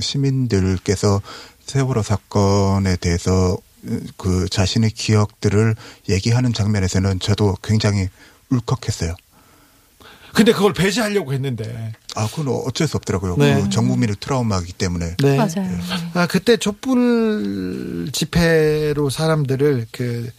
[0.00, 1.20] 시민들께서
[1.66, 3.56] 세월호 사건에 대해서
[4.16, 5.74] 그 자신의 기억들을
[6.08, 8.08] 얘기하는 장면에서는 저도 굉장히
[8.50, 9.14] 울컥했어요.
[10.34, 11.92] 근데 그걸 배제하려고 했는데.
[12.14, 13.36] 아, 그건 어쩔 수 없더라고요.
[13.36, 13.62] 네.
[13.62, 15.16] 그 전국민의 트라우마이기 때문에.
[15.22, 15.36] 네.
[15.36, 15.78] 맞아요.
[16.14, 20.30] 아, 그때 촛불 집회로 사람들을 그,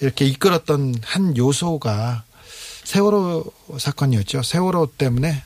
[0.00, 2.24] 이렇게 이끌었던 한 요소가
[2.84, 3.44] 세월호
[3.78, 4.42] 사건이었죠.
[4.42, 5.42] 세월호 때문에,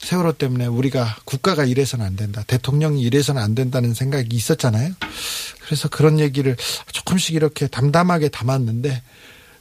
[0.00, 2.44] 세월호 때문에 우리가 국가가 이래서는 안 된다.
[2.46, 4.92] 대통령이 이래서는 안 된다는 생각이 있었잖아요.
[5.64, 6.56] 그래서 그런 얘기를
[6.92, 9.02] 조금씩 이렇게 담담하게 담았는데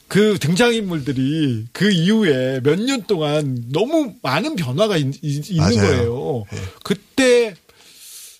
[0.07, 5.75] 그 등장인물들이 그 이후에 몇 년 동안 너무 많은 변화가 있, 는.
[5.75, 6.45] 거예요.
[6.83, 7.53] 그때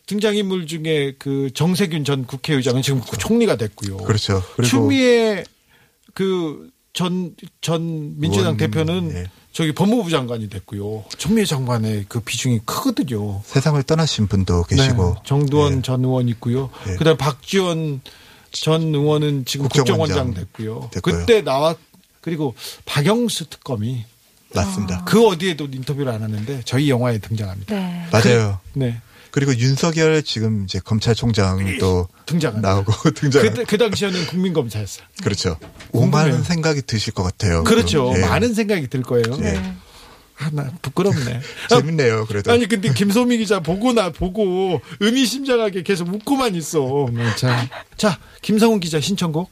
[0.05, 3.97] 등장인물 중에 그 정세균 전 국회의장은 지금 총리가 됐고요.
[3.97, 4.41] 그렇죠.
[4.55, 5.43] 그리고 추미애
[6.13, 9.25] 그 전 전 민주당 의원, 대표는 예.
[9.51, 11.03] 저기 법무부 장관이 됐고요.
[11.17, 13.43] 추미애 장관의 그 비중이 크거든요.
[13.45, 15.81] 세상을 떠나신 분도 계시고 네, 정두원 예.
[15.83, 16.71] 전 의원 있고요.
[16.89, 16.95] 예.
[16.95, 18.01] 그다음 박지원
[18.51, 20.89] 전 의원은 지금 국정원장, 국정원장 됐고요.
[20.93, 21.19] 됐고요.
[21.19, 21.77] 그때 나왔
[22.21, 22.55] 그리고
[22.85, 24.05] 박영수 특검이
[24.53, 25.03] 맞습니다.
[25.05, 27.75] 그 어디에도 인터뷰를 안 하는데 저희 영화에 등장합니다.
[27.75, 28.07] 네.
[28.11, 28.59] 맞아요.
[28.73, 29.01] 네.
[29.31, 32.69] 그리고 윤석열 지금 이제 검찰총장도 등장합니다.
[32.69, 33.41] 나오고 등장.
[33.43, 35.05] 그, 그 당시에는 국민검사였어요.
[35.23, 35.57] 그렇죠.
[35.91, 37.63] 오만 생각이 드실 것 같아요.
[37.63, 38.13] 그렇죠.
[38.15, 38.21] 예.
[38.21, 39.25] 많은 생각이 들 거예요.
[39.41, 39.61] 예.
[40.39, 41.41] 아, 나 부끄럽네.
[41.69, 42.25] 재밌네요.
[42.25, 47.07] 그래도 아니 근데 김소미 기자 보고 나 보고 의미심장하게 계속 웃고만 있어.
[47.11, 49.49] 네, 자, 자 김성훈 기자 신청곡.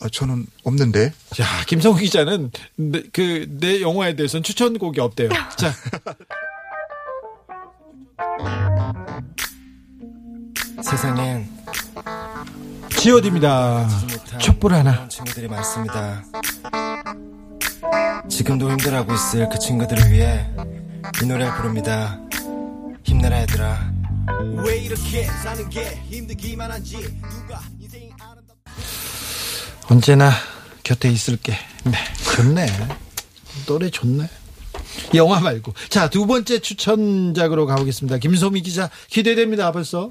[0.00, 2.50] 아, 저는 없는데 자, 김성훈 기자는
[3.12, 5.30] 그내 영화에 대해서는 추천곡이 없대요.
[5.56, 5.72] 자,
[10.82, 11.48] 세상엔
[12.98, 13.88] 지어입니다
[14.38, 15.08] 촛불 하나.
[15.08, 16.24] 친구들이 많습니다.
[18.28, 20.46] 지금도 힘들어하고 있을 그 친구들을 위해
[21.22, 22.18] 이 노래를 부릅니다.
[23.04, 23.92] 힘내라 얘들아.
[24.64, 28.56] 왜 이렇게 사는 게 힘들기만 한지 누가 인생이 아름답
[29.90, 30.30] 언제나
[30.84, 31.54] 곁에 있을게.
[31.84, 31.92] 네,
[32.36, 32.66] 좋네.
[33.66, 34.28] 노래 좋네.
[35.14, 35.74] 영화 말고.
[35.88, 38.18] 자, 두 번째 추천작으로 가보겠습니다.
[38.18, 40.10] 김소미 기자 기대됩니다, 벌써.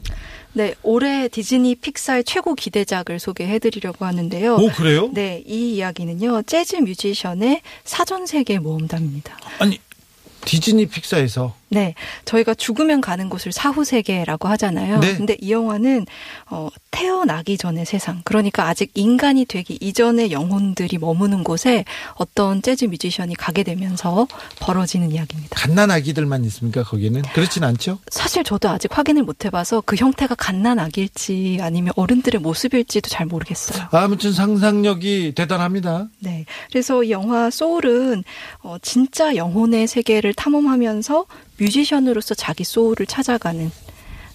[0.53, 4.55] 네, 올해 디즈니 픽사의 최고 기대작을 소개해드리려고 하는데요.
[4.55, 5.09] 오, 그래요?
[5.13, 9.37] 네, 이 이야기는요, 재즈 뮤지션의 사전 세계 모험담입니다.
[9.59, 9.79] 아니,
[10.43, 14.99] 디즈니 픽사에서 네, 저희가 죽으면 가는 곳을 사후 세계라고 하잖아요.
[14.99, 15.15] 네.
[15.15, 16.05] 근데 이 영화는
[16.49, 23.36] 어, 태어나기 전의 세상, 그러니까 아직 인간이 되기 이전의 영혼들이 머무는 곳에 어떤 재즈 뮤지션이
[23.36, 24.27] 가게 되면서
[24.60, 25.55] 벌어지는 이야기입니다.
[25.55, 27.21] 갓난아기들만 있습니까, 거기는?
[27.34, 27.99] 그렇진 않죠?
[28.12, 33.88] 사실 저도 아직 확인을 못 해봐서 그 형태가 갓난아기일지 아니면 어른들의 모습일지도 잘 모르겠어요.
[33.91, 36.10] 아무튼 상상력이 대단합니다.
[36.19, 36.45] 네.
[36.69, 38.25] 그래서 이 영화 소울은
[38.62, 41.25] 어, 진짜 영혼의 세계를 탐험하면서
[41.62, 43.71] 뮤지션으로서 자기 소울을 찾아가는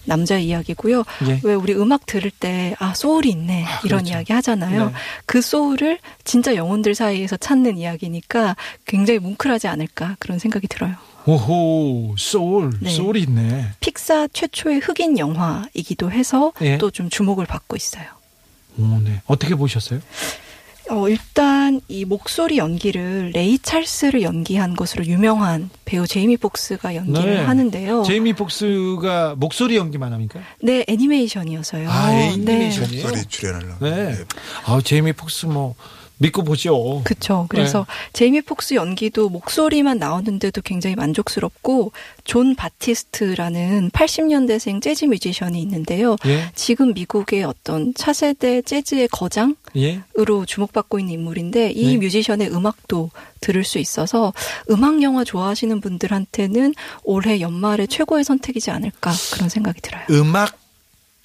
[0.05, 1.03] 남자 이야기고요.
[1.27, 1.41] 예.
[1.43, 4.09] 왜 우리 음악 들을 때 아 소울이 있네 이런 그렇죠.
[4.13, 4.85] 이야기 하잖아요.
[4.87, 4.93] 네.
[5.25, 10.95] 그 소울을 진짜 영혼들 사이에서 찾는 이야기니까 굉장히 뭉클하지 않을까 그런 생각이 들어요.
[11.25, 12.89] 오호, 소울, 네.
[12.89, 13.71] 소울이 있네.
[13.81, 16.77] 픽사 최초의 흑인 영화이기도 해서 예.
[16.77, 18.05] 또좀 주목을 받고 있어요.
[18.79, 19.21] 오, 네.
[19.25, 19.99] 어떻게 보셨어요?
[20.89, 27.43] 어, 일단 이 목소리 연기를 레이 찰스를 연기한 것으로 유명한 배우 제이미 폭스가 연기를 네.
[27.43, 28.03] 하는데요.
[28.03, 30.39] 제이미 폭스가 목소리 연기만 합니까?
[30.61, 31.89] 네, 애니메이션이어서요.
[31.89, 32.27] 아, 네.
[32.29, 33.03] 애니메이션이에요?
[33.03, 33.85] 목소리 출연하려고.
[33.85, 34.15] 네.
[34.65, 35.75] 아, 제이미 폭스 뭐
[36.19, 37.01] 믿고 보죠.
[37.03, 37.45] 그쵸.
[37.49, 38.09] 그래서 네.
[38.13, 41.91] 제이미 폭스 연기도 목소리만 나오는데도 굉장히 만족스럽고
[42.23, 46.15] 존 바티스트라는 80년대생 재즈 뮤지션이 있는데요.
[46.25, 46.51] 예.
[46.55, 50.01] 지금 미국의 어떤 차세대 재즈의 거장 예.
[50.17, 51.97] 으로 주목받고 있는 인물인데 이 네.
[51.97, 54.33] 뮤지션의 음악도 들을 수 있어서
[54.71, 60.03] 음악 영화 좋아하시는 분들한테는 올해 연말에 최고의 선택이지 않을까 그런 생각이 들어요.
[60.09, 60.57] 음악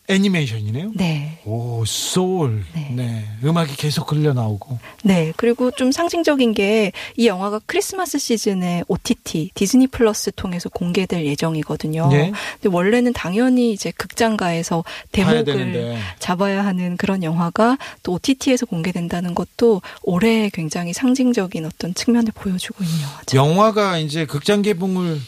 [0.09, 0.93] 애니메이션이네요.
[0.95, 1.41] 네.
[1.45, 2.65] 오, 소울.
[2.75, 2.91] 네.
[2.95, 3.25] 네.
[3.45, 4.79] 음악이 계속 흘려 나오고.
[5.05, 5.33] 네.
[5.37, 12.09] 그리고 좀 상징적인 게 이 영화가 크리스마스 시즌에 OTT 디즈니 플러스 통해서 공개될 예정이거든요.
[12.13, 12.33] 예.
[12.61, 15.99] 근데 원래는 당연히 이제 극장가에서 대목을.
[16.19, 23.03] 잡아야 하는 그런 영화가 또 OTT에서 공개된다는 것도 올해 굉장히 상징적인 어떤 측면을 보여주고 있는
[23.03, 23.37] 영화죠.
[23.37, 25.21] 영화가 이제 극장 개봉을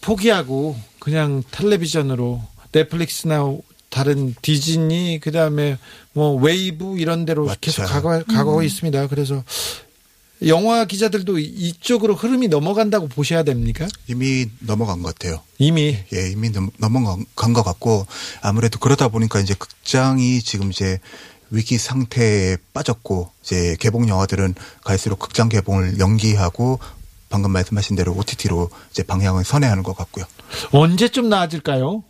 [0.00, 3.56] 포기하고 그냥 텔레비전으로 넷플릭스나
[3.90, 5.78] 다른 디즈니 그다음에
[6.12, 7.58] 뭐 웨이브 이런 데로 맞죠.
[7.60, 9.06] 계속 가고, 가고 있습니다.
[9.08, 9.44] 그래서
[10.46, 13.86] 영화 기자들도 이쪽으로 흐름이 넘어간다고 보셔야 됩니까?
[14.08, 15.40] 이미 넘어간 것 같아요.
[15.58, 18.06] 이미 예, 이미 넘- 넘어간 것 같고
[18.40, 20.98] 아무래도 그러다 보니까 이제 극장이 지금 이제
[21.50, 26.80] 위기 상태에 빠졌고 이제 개봉 영화들은 갈수록 극장 개봉을 연기하고
[27.28, 30.24] 방금 말씀하신 대로 OTT로 이제 방향을 선회하는 것 같고요.
[30.72, 32.02] 언제쯤 나아질까요?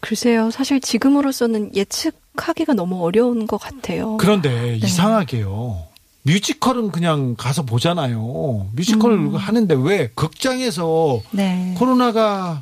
[0.00, 0.50] 글쎄요.
[0.50, 4.16] 사실 지금으로서는 예측하기가 너무 어려운 것 같아요.
[4.18, 5.86] 그런데 이상하게요.
[6.22, 8.68] 뮤지컬은 그냥 가서 보잖아요.
[8.74, 11.74] 뮤지컬 하는데 왜 극장에서 네.
[11.78, 12.60] 코로나가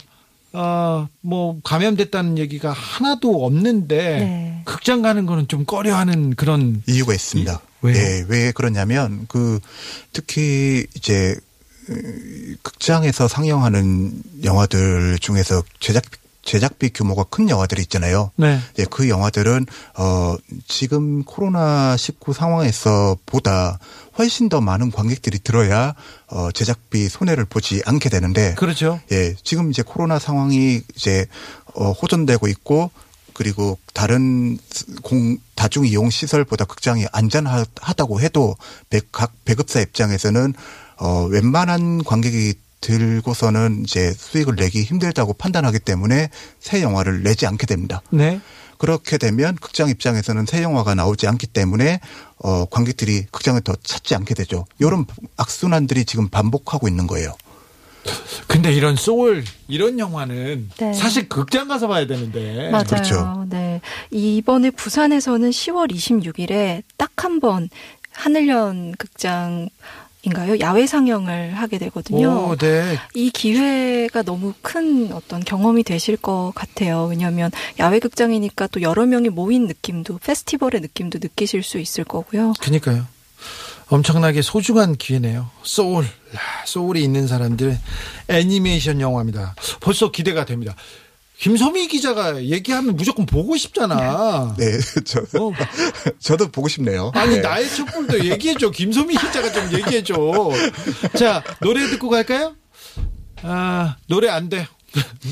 [0.53, 4.63] 어, 뭐 감염됐다는 얘기가 하나도 없는데 네.
[4.65, 7.53] 극장 가는 거는 좀 꺼려하는 그런 이유가 있습니다.
[7.53, 7.97] 이- 왜요?
[7.97, 9.61] 예, 왜 그러냐면 그
[10.13, 11.35] 특히 이제
[11.91, 14.13] 으, 극장에서 상영하는
[14.45, 16.05] 영화들 중에서 제작
[16.47, 18.31] 제작비 규모가 큰 영화들이 있잖아요.
[18.37, 18.59] 네.
[18.79, 19.67] 예, 그 영화들은
[19.99, 23.79] 어 지금 코로나 19 상황에서 보다
[24.17, 25.95] 훨씬 더 많은 관객들이 들어야
[26.29, 29.01] 어 제작비 손해를 보지 않게 되는데 그렇죠.
[29.13, 31.27] 예, 지금 이제 코로나 상황이 이제
[31.75, 32.91] 어 호전되고 있고
[33.35, 34.57] 그리고 다른
[35.03, 38.55] 공 다중 이용 시설보다 극장이 안전하다고 해도
[38.89, 40.55] 배- 각 배급사 입장에서는
[40.99, 48.03] 어 웬만한 관객이 들고서는 이제 수익을 내기 힘들다고 판단하기 때문에 새 영화를 내지 않게 됩니다.
[48.11, 48.41] 네.
[48.79, 52.01] 그렇게 되면 극장 입장에서는 새 영화가 나오지 않기 때문에
[52.39, 54.67] 어 관객들이 극장을 더 찾지 않게 되죠.
[54.79, 55.07] 이런
[55.39, 57.35] 악순환들이 지금 반복하고 있는 거예요.
[58.47, 60.93] 근데 이런 소울 이런 영화는 네.
[60.93, 62.71] 사실 극장 가서 봐야 되는데.
[62.71, 62.85] 맞아요.
[62.85, 63.47] 그렇죠.
[63.49, 63.81] 네.
[64.11, 67.69] 이번에 부산에서는 10월 26일에 딱 한 번
[68.13, 69.69] 하늘연 극장
[70.27, 70.59] 인가요?
[70.59, 72.49] 야외 상영을 하게 되거든요.
[72.51, 72.99] 오, 네.
[73.15, 77.07] 이 기회가 너무 큰 어떤 경험이 되실 것 같아요.
[77.07, 82.55] 왜냐하면 야외 극장이니까 또 여러 명이 모인 느낌도 페스티벌의 느낌도 느끼실 수 있을 거고요.
[82.61, 83.07] 그니까요.
[83.89, 85.49] 엄청나게 소중한 기회네요.
[85.63, 86.05] 소울.
[86.05, 87.79] 야, 소울이 있는 사람들의
[88.29, 89.55] 애니메이션 영화입니다.
[89.81, 90.75] 벌써 기대가 됩니다.
[91.39, 94.55] 김소미 기자가 얘기하면 무조건 보고 싶잖아.
[94.59, 95.53] 네, 저 어,
[96.19, 97.11] 저도 보고 싶네요.
[97.15, 97.41] 아니 네.
[97.41, 98.71] 나의 촛불도 얘기해줘.
[98.71, 100.15] 김소미 기자가 좀 얘기해줘.
[101.19, 102.57] 자 노래 듣고 갈까요?
[103.43, 104.67] 아 노래 안 돼.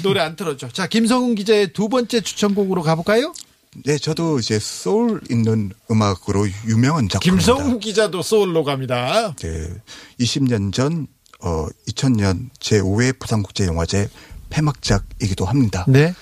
[0.03, 0.69] 노래 안 틀어줘.
[0.69, 3.33] 자 김성훈 기자의 두 번째 추천곡으로 가볼까요?
[3.85, 7.53] 네, 저도 이제 소울 있는 음악으로 유명한 작품입니다.
[7.55, 9.35] 김성훈 기자도 소울로 갑니다.
[9.41, 9.69] 네,
[10.21, 11.09] 20년 전,
[11.43, 14.09] 어, 2000년 제5회 부산국제영화제
[14.51, 15.85] 폐막작이기도 합니다.
[15.89, 16.15] 네.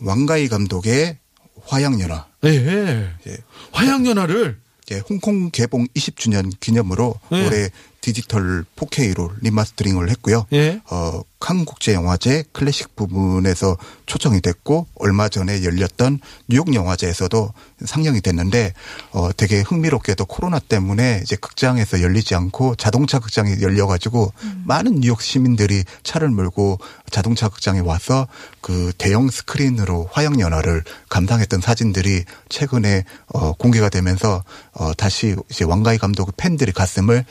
[0.00, 1.18] 왕가위 감독의
[1.64, 2.26] 화양연화.
[2.42, 3.10] 네.
[3.26, 3.36] 예.
[3.72, 4.60] 화양연화를
[4.92, 7.46] 예, 홍콩 개봉 20주년 기념으로 네.
[7.46, 7.70] 올해
[8.06, 10.46] 디지털 4K로 remastering을 했고요.
[10.52, 10.80] 예.
[10.88, 17.52] 어, 칸국제영화제 클래식 부분에서 초청이 됐고 얼마 전에 열렸던 뉴욕 영화제에서도
[17.84, 18.74] 상영이 됐는데
[19.10, 24.32] 어, 되게 흥미롭게도 코로나 때문에 이제 극장에서 열리지 않고 자동차 극장이 열려가지고
[24.64, 26.78] 많은 뉴욕 시민들이 차를 몰고
[27.10, 28.28] 자동차 극장에 와서
[28.60, 35.98] 그 대형 스크린으로 화양 연화를 감상했던 사진들이 최근에 어, 공개가 되면서 어, 다시 이제 왕가희
[35.98, 37.24] 감독의 팬들의 가슴을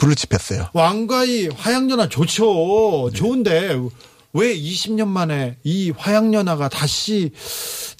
[0.00, 0.68] 불을 지폈어요.
[0.72, 3.10] 왕가의 화양연화 좋죠.
[3.14, 3.76] 좋은데
[4.32, 7.32] 왜 20년 만에 이 화양연화가 다시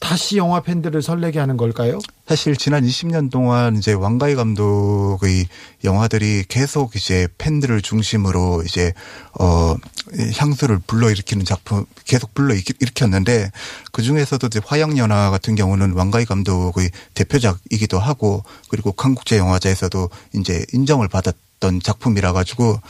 [0.00, 1.98] 다시 영화 팬들을 설레게 하는 걸까요?
[2.26, 5.46] 사실 지난 20년 동안 이제 왕가희 감독의
[5.84, 8.94] 영화들이 계속 이제 팬들을 중심으로 이제
[9.38, 9.74] 어
[10.38, 13.50] 향수를 불러일으키는 작품 계속 불러일으켰는데
[13.92, 21.08] 그 중에서도 이제 화양연화 같은 경우는 왕가희 감독의 대표작이기도 하고 그리고 한국제 영화제에서도 이제 인정을
[21.08, 21.34] 받았.
[21.60, 22.80] 던 작품이라 가지고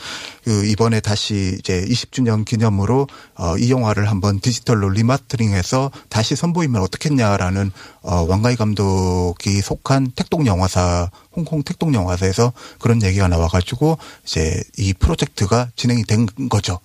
[0.43, 7.71] 그 이번에 다시 이제 20주년 기념으로 어, 이 영화를 한번 디지털로 리마스터링해서 다시 선보이면 어떻겠냐라는
[8.01, 15.69] 어, 왕가희 감독이 속한 택동 영화사 홍콩 택동 영화사에서 그런 얘기가 나와가지고 이제 이 프로젝트가
[15.75, 16.79] 진행이 된 거죠.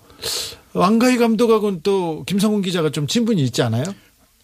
[0.74, 3.84] 왕가희 감독하고는 또 김성훈 기자가 좀 친분이 있지 않아요?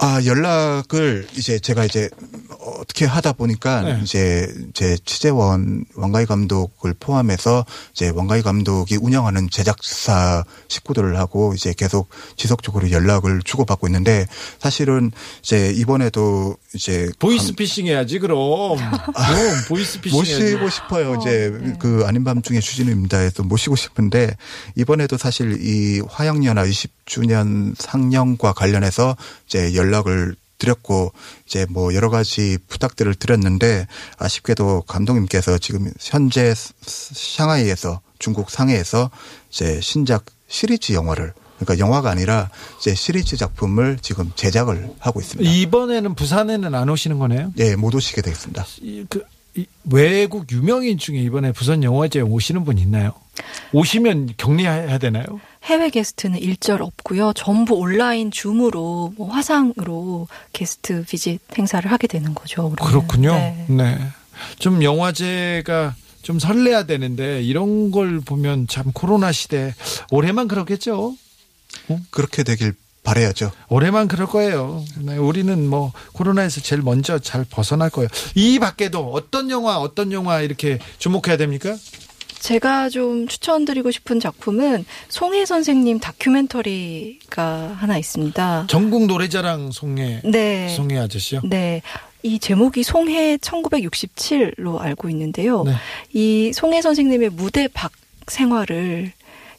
[0.04, 2.10] 아, 연락을 이제 제가 이제
[2.58, 4.00] 어떻게 하다 보니까 네.
[4.02, 12.90] 이제 제 취재원 왕가희 감독을 포함해서 이제 왕가위 감독이 운영하는 제작사 식구들하고 이제 계속 지속적으로
[12.90, 14.26] 연락을 주고받고 있는데
[14.58, 18.78] 사실은 이제 이번에도 이제 보이스 피싱 해야지 그럼.
[18.78, 20.42] 그럼 보이스 피싱 해야지.
[20.42, 21.14] 모시고 싶어요.
[21.20, 24.36] 이제 그 아닌 밤중에 주진우입니다에서 모시고 싶은데
[24.74, 31.12] 이번에도 사실 이 화양연화 20주년 상영과 관련해서 이제 연락 을 드렸고
[31.46, 33.86] 이제 뭐 여러 가지 부탁들을 드렸는데
[34.18, 39.10] 아쉽게도 감독님께서 지금 현재 샹하이에서 중국 상해에서
[39.50, 45.50] 이제 신작 시리즈 영화를 그러니까 영화가 아니라 이제 시리즈 작품을 지금 제작을 하고 있습니다.
[45.50, 47.52] 이번에는 부산에는 안 오시는 거네요?
[47.58, 48.64] 예, 못 오시게 되겠습니다.
[48.80, 49.24] 이, 그,
[49.54, 53.12] 이 외국 유명인 중에 이번에 부산 영화제에 오시는 분 있나요?
[53.72, 55.24] 오시면 격리해야 되나요?
[55.64, 57.32] 해외 게스트는 일절 없고요.
[57.34, 62.62] 전부 온라인 줌으로 뭐 화상으로 게스트 비짓 행사를 하게 되는 거죠.
[62.66, 62.76] 우리는.
[62.76, 63.32] 그렇군요.
[63.32, 63.66] 네.
[63.68, 63.98] 네.
[64.58, 69.74] 좀 영화제가 좀 설레야 되는데 이런 걸 보면 참 코로나 시대
[70.10, 71.16] 올해만 그렇겠죠.
[72.10, 73.50] 그렇게 되길 바래야죠.
[73.68, 74.84] 올해만 그럴 거예요.
[74.98, 78.08] 네, 우리는 뭐 코로나에서 제일 먼저 잘 벗어날 거예요.
[78.36, 81.76] 이 밖에도 어떤 영화, 어떤 영화 이렇게 주목해야 됩니까?
[82.42, 88.66] 제가 좀 추천드리고 싶은 작품은 송혜 선생님 다큐멘터리가 하나 있습니다.
[88.68, 90.68] 전국 노래자랑 송혜, 네.
[90.70, 91.42] 송혜 아저씨요.
[91.44, 91.82] 네.
[92.24, 95.62] 이 제목이 송혜 1967로 알고 있는데요.
[95.62, 95.72] 네.
[96.12, 97.92] 이 송혜 선생님의 무대 밖
[98.26, 99.12] 생활을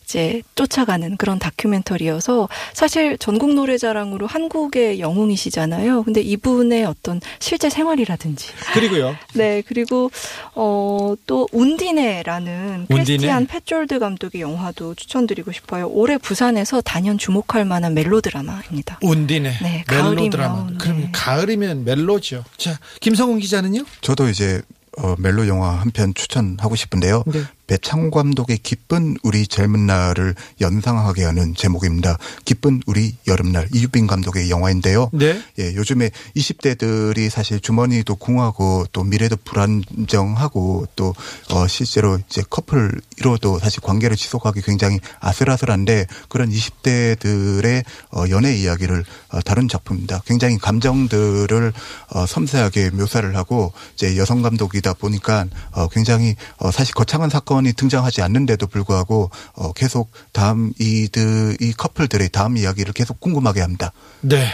[0.04, 6.04] 이제 쫓아가는 그런 다큐멘터리여서 사실 전국 노래자랑으로 한국의 영웅이시잖아요.
[6.04, 9.16] 근데 이분의 어떤 실제 생활이라든지 그리고요.
[9.34, 10.12] 네, 그리고
[10.56, 13.04] 어, 또 운디네라는 운디네?
[13.06, 15.88] 크리스티안 패졸드 감독의 영화도 추천드리고 싶어요.
[15.89, 18.99] 올해 부산에서 단연 주목할 만한 멜로 드라마입니다.
[19.01, 19.54] 운디네.
[19.62, 20.68] 네, 멜로 가을이면, 드라마.
[20.78, 21.10] 그럼 네.
[21.12, 22.43] 가을이면 멜로죠.
[22.58, 23.84] 자, 김성훈 기자는요?
[24.01, 24.62] 저도 이제
[24.97, 27.24] 어, 멜로 영화 한 편 추천하고 싶은데요.
[27.28, 27.41] 네.
[27.74, 32.19] 배창 감독의 기쁜 우리 젊은 날을 연상하게 하는 제목입니다.
[32.45, 35.09] 기쁜 우리 여름날 이유빈 감독의 영화인데요.
[35.11, 35.41] 네.
[35.57, 41.15] 예, 요즘에 20대들이 사실 주머니도 궁하고 또 미래도 불안정하고 또
[41.49, 49.41] 어, 실제로 이제 커플로도 사실 관계를 지속하기 굉장히 아슬아슬한데 그런 20대들의 어, 연애 이야기를 어,
[49.41, 50.21] 다룬 작품입니다.
[50.28, 51.74] 굉장히 감정들을
[52.11, 57.74] 어, 섬세하게 묘사를 하고 이제 여성 감독이다 보니까 어, 굉장히 어, 사실 거창한 사건 이
[57.74, 63.91] 등장하지 않는데도 불구하고 어, 계속 다음 이들 이 커플들의 다음 이야기를 계속 궁금하게 합니다.
[64.22, 64.47] 네.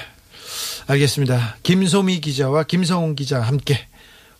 [0.88, 1.58] 알겠습니다.
[1.64, 3.88] 김소미 기자와 김성훈 기자 함께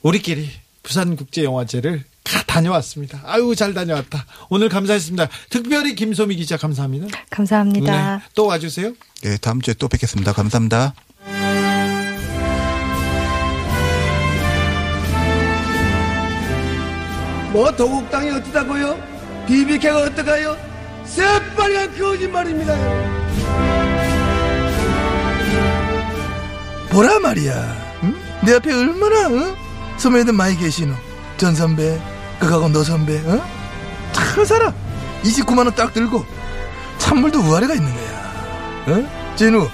[0.02, 0.50] 우리끼리
[0.84, 3.22] 부산국제영화제를 가 다녀왔습니다.
[3.26, 4.26] 아유, 잘 다녀왔다.
[4.50, 5.30] 오늘 감사했습니다.
[5.50, 7.08] 특별히 김소미 기자 감사합니다.
[7.30, 8.18] 감사합니다.
[8.18, 8.94] 네, 또 와주세요.
[9.26, 10.34] 예, 다음 주에 또 뵙겠습니다.
[10.34, 10.94] 감사합니다.
[17.52, 18.98] 뭐 도곡당이 어떠다고요?
[19.48, 20.56] BBK가 어떠가요?
[21.06, 22.76] 새빨간 거짓말입니다.
[26.92, 27.54] 보라 말이야.
[28.04, 28.16] 응?
[28.46, 29.56] 내 앞에 얼마나 응?
[29.98, 30.94] 선배들 많이 계시노.
[31.38, 32.00] 전 선배,
[32.40, 33.42] 그하고 너 선배, 어?
[34.12, 34.74] 잘 살아.
[35.24, 36.26] 29만 원 딱 들고
[36.98, 38.98] 찬물도 우아래가 있는 거야.
[38.98, 39.36] 어?
[39.36, 39.68] 진우,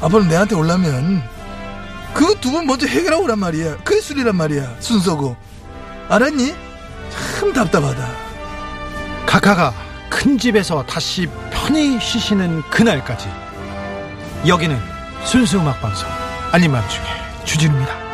[0.00, 1.22] 앞으로 내한테 올라면
[2.14, 3.78] 번 먼저 해결하고 오란 말이야.
[3.84, 4.76] 그게 술이란 말이야.
[4.80, 5.36] 순서고.
[6.08, 6.54] 알았니?
[7.38, 8.08] 참 답답하다.
[9.26, 9.74] 카카가
[10.08, 13.28] 큰 집에서 다시 편히 쉬시는 그날까지
[14.46, 14.78] 여기는
[15.24, 16.08] 순수 음악 방송
[16.52, 17.04] 아닌 밤중에
[17.44, 18.04] 주진우입니다.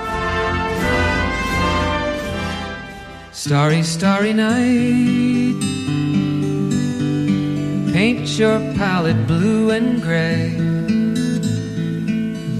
[3.33, 5.61] Starry, starry night.
[7.93, 10.51] Paint your palette blue and gray.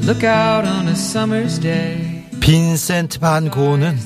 [0.07, 2.25] Look out on a summer's day.
[2.41, 3.99] 빈센트 반 고흐는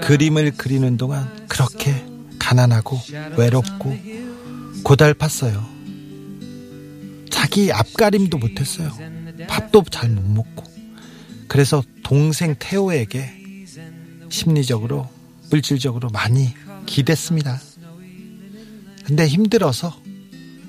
[0.00, 1.92] 그림을 그리는 동안 그렇게
[2.38, 3.00] 가난하고
[3.36, 3.96] 외롭고
[4.84, 5.60] 고달팠어요.
[7.30, 8.92] 자기 앞가림도 못했어요.
[9.48, 10.64] 밥도 잘 못 먹고.
[11.48, 13.64] 그래서 동생 테오에게
[14.28, 15.08] 심리적으로,
[15.50, 16.54] 물질적으로 많이
[16.86, 17.60] 기댔습니다.
[19.04, 20.00] 근데 힘들어서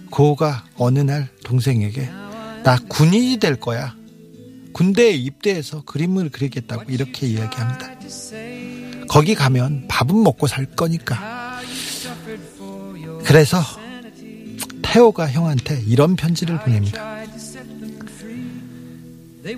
[0.10, 2.10] 고우가 어느 날 동생에게
[2.64, 3.96] 나 군인이 될 거야.
[4.74, 8.00] 군대에 입대해서 그림을 그리겠다고 이렇게 이야기합니다.
[9.10, 11.60] 거기 가면 밥은 먹고 살 거니까.
[13.26, 13.58] 그래서
[14.82, 17.18] 태호가 형한테 이런 편지를 보냅니다.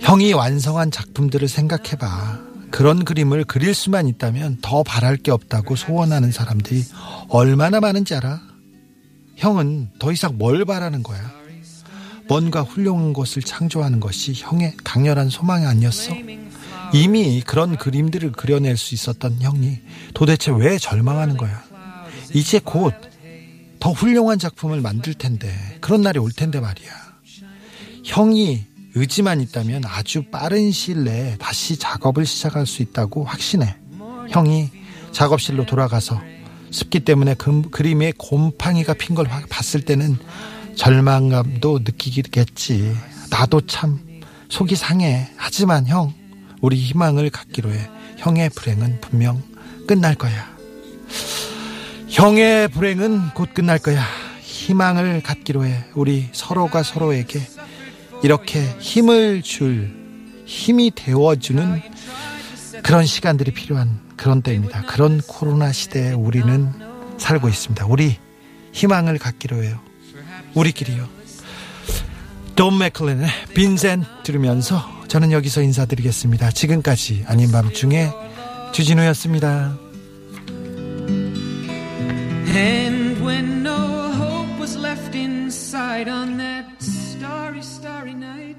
[0.01, 2.39] 형이 완성한 작품들을 생각해봐.
[2.71, 6.85] 그런 그림을 그릴 수만 있다면 더 바랄 게 없다고 소원하는 사람들이
[7.27, 8.41] 얼마나 많은지 알아?
[9.35, 11.19] 형은 더 이상 뭘 바라는 거야?
[12.29, 16.13] 뭔가 훌륭한 것을 창조하는 것이 형의 강렬한 소망이 아니었어?
[16.93, 19.79] 이미 그런 그림들을 그려낼 수 있었던 형이
[20.13, 21.63] 도대체 왜 절망하는 거야?
[22.33, 23.11] 이제 곧
[23.81, 26.89] 더 훌륭한 작품을 만들 텐데 그런 날이 올 텐데 말이야.
[28.05, 28.63] 형이
[28.93, 33.75] 의지만 있다면 아주 빠른 시일 내에 다시 작업을 시작할 수 있다고 확신해.
[34.29, 34.69] 형이
[35.11, 36.21] 작업실로 돌아가서
[36.69, 40.15] 습기 때문에 그, 그림에 곰팡이가 핀 걸 봤을 때는
[40.75, 42.95] 절망감도 느끼겠지.
[43.31, 43.99] 나도 참
[44.49, 45.27] 속이 상해.
[45.37, 46.13] 하지만 형,
[46.61, 47.89] 우리 희망을 갖기로 해.
[48.17, 49.41] 형의 불행은 분명
[49.87, 50.55] 끝날 거야.
[52.07, 54.03] 형의 불행은 곧 끝날 거야.
[54.41, 55.83] 희망을 갖기로 해.
[55.95, 57.41] 우리 서로가 서로에게
[58.23, 59.91] 이렇게 힘을 줄,
[60.45, 61.81] 힘이 되어주는
[62.83, 64.83] 그런 시간들이 필요한 그런 때입니다.
[64.83, 66.71] 그런 코로나 시대에 우리는
[67.17, 67.87] 살고 있습니다.
[67.87, 68.17] 우리
[68.71, 69.79] 희망을 갖기로 해요.
[70.53, 71.07] 우리끼리요.
[72.55, 76.51] 돈 맥클린의 빈센 들으면서 저는 여기서 인사드리겠습니다.
[76.51, 78.07] 지금까지 아닌 밤중에
[78.71, 79.77] 주진우였습니다.
[82.47, 83.75] And when no
[84.13, 88.55] hope was left inside on that starry, starry night,